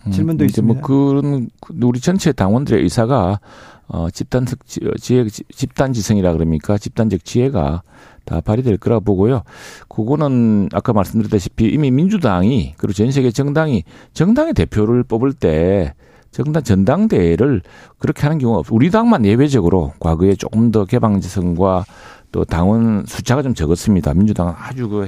[0.05, 0.79] 음, 질문도 음, 있습니다.
[0.79, 1.49] 뭐 그런
[1.81, 3.39] 우리 전체 당원들의 의사가
[3.87, 4.59] 어 집단적
[4.99, 6.77] 지혜 집단 지성이라 그럽니까?
[6.77, 7.81] 집단적 지혜가
[8.27, 9.43] 다 발휘될 거라 고 보고요.
[9.87, 15.93] 그거는 아까 말씀드렸다시피 이미 민주당이 그리고 전 세계 정당이 정당의 대표를 뽑을 때
[16.31, 17.61] 정당 전당대회를
[17.97, 18.75] 그렇게 하는 경우가 없어.
[18.75, 21.85] 우리 당만 예외적으로 과거에 조금 더 개방지성과
[22.33, 24.13] 또 당원 숫자가 좀 적었습니다.
[24.13, 25.07] 민주당은 아주 그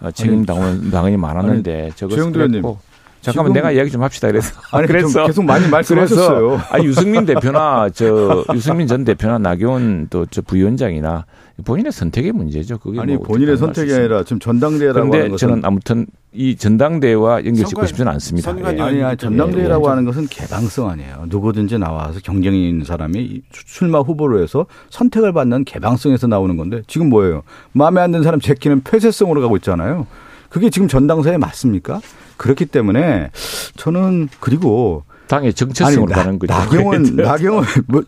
[0.00, 2.78] 어, 책임 당원 당원이 많았는데 적었고
[3.20, 6.60] 잠깐만 내가 이야기 좀 합시다 그래서 아니 그래서 계속 많이 말씀하셨어요.
[6.70, 11.26] 아 유승민 대표나 저 유승민 전 대표나 나경원 또 저 부위원장이나
[11.62, 12.78] 본인의 선택의 문제죠.
[12.78, 17.64] 그게 아니 뭐 본인의 선택이 아니라 지금 전당대회라고 하는 것은 저는 아무튼 이 전당대회와 연결
[17.66, 18.56] 짓고 싶지는 않습니다.
[18.58, 18.64] 예.
[18.64, 19.88] 아니, 아니 전당대회라고 예.
[19.88, 21.24] 하는 것은 개방성 아니에요.
[21.28, 27.42] 누구든지 나와서 경쟁이 있는 사람이 출마 후보로 해서 선택을 받는 개방성에서 나오는 건데 지금 뭐예요?
[27.72, 30.06] 마음에 안 드는 사람 제끼는 폐쇄성으로 가고 있잖아요.
[30.48, 32.00] 그게 지금 전당사에 맞습니까?
[32.36, 33.30] 그렇기 때문에
[33.76, 36.52] 저는 그리고 당의 정체성으로 아니, 가는 거죠.
[36.52, 38.02] 나경원, 나경원, 뭐,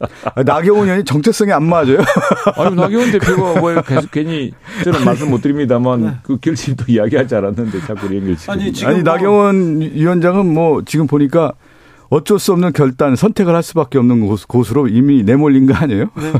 [0.44, 1.98] 나경원 의원이 정체성이 안 맞아요.
[2.58, 4.50] 아니, 나경원 대표가 뭐 계속 괜히
[4.82, 6.10] 저는 말씀 못 드립니다만 네.
[6.24, 11.52] 그 결심도 이야기하지 않았는데 자꾸 연결 아니, 지금 아니, 뭐 나경원 위원장은 뭐 지금 보니까
[12.08, 16.10] 어쩔 수 없는 결단, 선택을 할 수밖에 없는 곳, 으로 이미 내몰린 거 아니에요?
[16.16, 16.32] 네.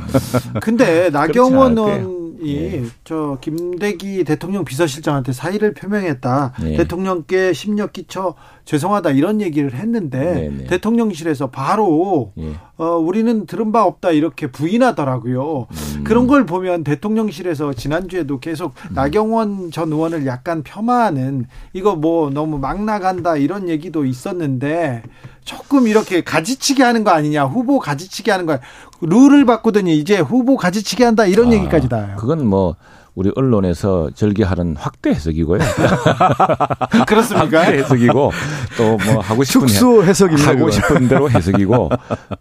[0.61, 3.41] 근데 나경원 의원 이저 예.
[3.41, 6.55] 김대기 대통령 비서실장한테 사의를 표명했다.
[6.65, 6.77] 예.
[6.77, 8.35] 대통령께 심력 끼쳐
[8.65, 10.57] 죄송하다 이런 얘기를 했는데 네네.
[10.57, 10.65] 네.
[10.65, 12.55] 대통령실에서 바로 예.
[12.77, 15.67] 어 우리는 들은 바 없다 이렇게 부인하더라고요.
[15.71, 16.05] 음.
[16.05, 18.95] 그런 걸 보면 대통령실에서 지난주에도 계속 음.
[18.95, 25.03] 나경원 전 의원을 약간 폄하하는 이거 뭐 너무 막 나간다 이런 얘기도 있었는데
[25.45, 28.59] 조금 이렇게 가지치기 하는 거 아니냐 후보 가지치기 하는 거
[29.01, 32.17] 룰을 바꾸더니 이제 후보 가지치기 한다 이런 아, 얘기까지 나요.
[32.17, 32.77] 그건 뭐
[33.15, 35.59] 우리 언론에서 절개하는 확대 해석이고요.
[37.07, 37.61] 그렇습니까?
[37.61, 38.33] 확대 해석이고
[38.79, 40.49] 또 뭐 하고 싶은 축소 해석입니다.
[40.49, 41.91] 하고 싶은 대로 해석이고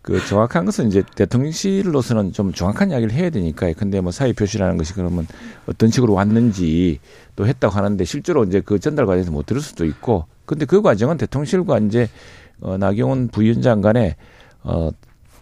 [0.01, 4.93] 그 정확한 것은 이제 대통령실로서는 좀 정확한 이야기를 해야 되니까 근데 뭐 사회 표시라는 것이
[4.93, 5.27] 그러면
[5.67, 6.99] 어떤 식으로 왔는지
[7.35, 11.17] 또 했다고 하는데 실제로 이제 그 전달 과정에서 못 들을 수도 있고 근데 그 과정은
[11.17, 12.09] 대통령실과 이제
[12.61, 14.15] 어 나경원 부위원장 간에
[14.63, 14.89] 어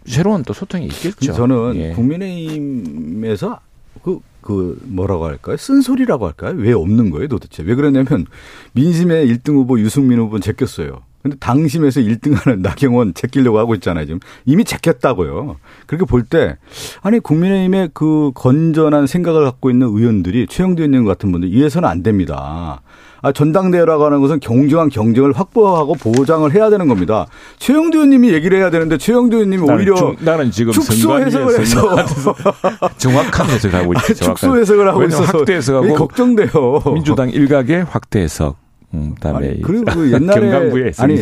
[0.06, 1.32] 새로운 또 소통이 있겠죠.
[1.32, 1.92] 저는 예.
[1.92, 3.60] 국민의힘에서
[4.02, 5.56] 그, 그, 뭐라고 할까요?
[5.56, 6.54] 쓴소리라고 할까요?
[6.56, 7.62] 왜 없는 거예요, 도대체?
[7.62, 8.26] 왜 그러냐면,
[8.72, 11.02] 민심의 1등 후보 유승민 후보는 제꼈어요.
[11.22, 14.20] 근데 당심에서 1등하는 나경원 제끼려고 하고 있잖아요, 지금.
[14.46, 15.56] 이미 제꼈다고요.
[15.86, 16.56] 그렇게 볼 때,
[17.02, 22.80] 아니, 국민의힘의 그 건전한 생각을 갖고 있는 의원들이 최영도 의원 같은 분들 이해서는 안 됩니다.
[23.22, 27.26] 아, 전당대회라고 하는 것은 공정한 경쟁을 확보하고 보장을 해야 되는 겁니다.
[27.58, 31.96] 최영두 의원님이 얘기를 해야 되는데 최영두 의원님이 오히려 주, 나는 지금 축소 해석을 해서
[32.98, 34.14] 정확한 해석을 하고 있죠.
[34.14, 36.82] 축소 해석을 하고 있어서 확대 해석하고 걱정돼요.
[36.94, 38.56] 민주당 일각의 확대 해석.
[38.94, 41.16] 음, 그다음에 아니, 그리고 그 옛날에 아니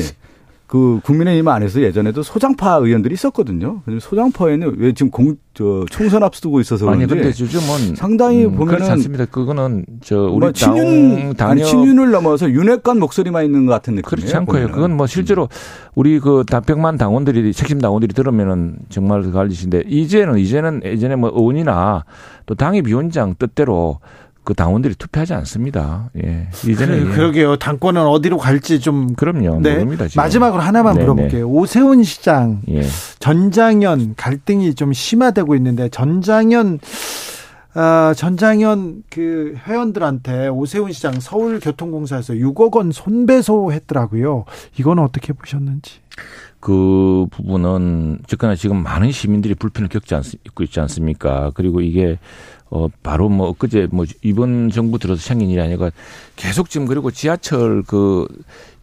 [0.69, 3.81] 그 국민의힘 안에서 예전에도 소장파 의원들이 있었거든요.
[4.01, 8.91] 소장파에는 왜 지금 공, 저 총선 앞두고 있어서 아니 근데 요즘은 상당히 음, 보면은 그렇지
[8.93, 9.25] 않습니다.
[9.25, 14.09] 그거는 저 우리 뭐 친윤 당 친윤을 넘어서 윤핵관 목소리만 있는 것 같은 느낌이에요.
[14.11, 14.61] 그렇지 않고요.
[14.61, 14.75] 보면은.
[14.75, 15.49] 그건 뭐 실제로
[15.95, 22.05] 우리 그 단백만 당원들이 책임 당원들이 들으면은 정말 그 갈리신데 이제는 이제는 예전에 뭐 의원이나
[22.45, 24.01] 또 당의 위원장 뜻대로
[24.49, 26.09] 그 당원들이 투표하지 않습니다.
[26.25, 26.49] 예.
[26.67, 27.57] 이제는 그래, 그러 게요.
[27.59, 29.61] 당권은 어디로 갈지 좀 그럼요.
[29.61, 29.75] 네.
[29.75, 30.09] 모릅니다.
[30.09, 30.23] 지금.
[30.23, 31.47] 마지막으로 하나만 네 물어볼게요.
[31.47, 32.81] 오세훈 시장 예.
[33.19, 36.79] 전장현 갈등이 좀 심화되고 있는데 전장현
[37.75, 44.47] 아, 전장현 그 회원들한테 오세훈 시장 서울교통공사에서 6억 원 손배소 했더라고요.
[44.79, 46.01] 이건 어떻게 보셨는지.
[46.61, 51.53] 그 부분은 즉거나 지금 많은 시민들이 불편을 겪지 않, 있고 있지 않습니까?
[51.55, 52.19] 그리고 이게
[52.71, 55.91] 어 바로 뭐 엊그제 뭐 이번 정부 들어서 생긴 일이 아니라
[56.37, 58.27] 계속 지금 그리고 지하철 그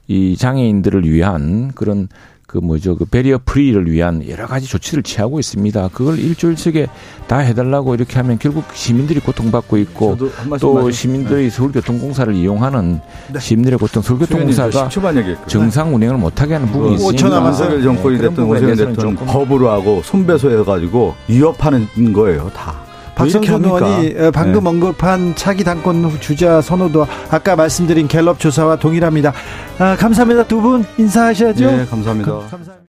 [0.07, 2.07] 이 장애인들을 위한 그런
[2.45, 5.89] 그 뭐죠 그 베리어 프리를 위한 여러 가지 조치를 취하고 있습니다.
[5.91, 6.87] 그걸 일주일씩에
[7.27, 10.15] 다 해달라고 이렇게 하면 결국 시민들이 고통받고 있고
[10.59, 11.49] 또 시민들이 네.
[11.49, 12.99] 서울교통공사를 이용하는
[13.33, 13.39] 네.
[13.39, 14.89] 시민들의 고통 서울교통공사가
[15.47, 17.81] 정상 운행을 못하게 하는 부분이 있으니까 5천 남았어요.
[17.81, 22.84] 정권이 됐든 오세훈 대통령 법으로 하고 손배소해 가지고 위협하는 거예요 다.
[23.15, 24.69] 박성준 의원이 방금 네.
[24.69, 29.33] 언급한 차기 당권 주자 선호도 아까 말씀드린 갤럽 조사와 동일합니다.
[29.79, 30.43] 아, 감사합니다.
[30.47, 31.65] 두 분 인사하셔야죠.
[31.71, 32.31] 네, 감사합니다.
[32.31, 32.84] 감, 감사합니다.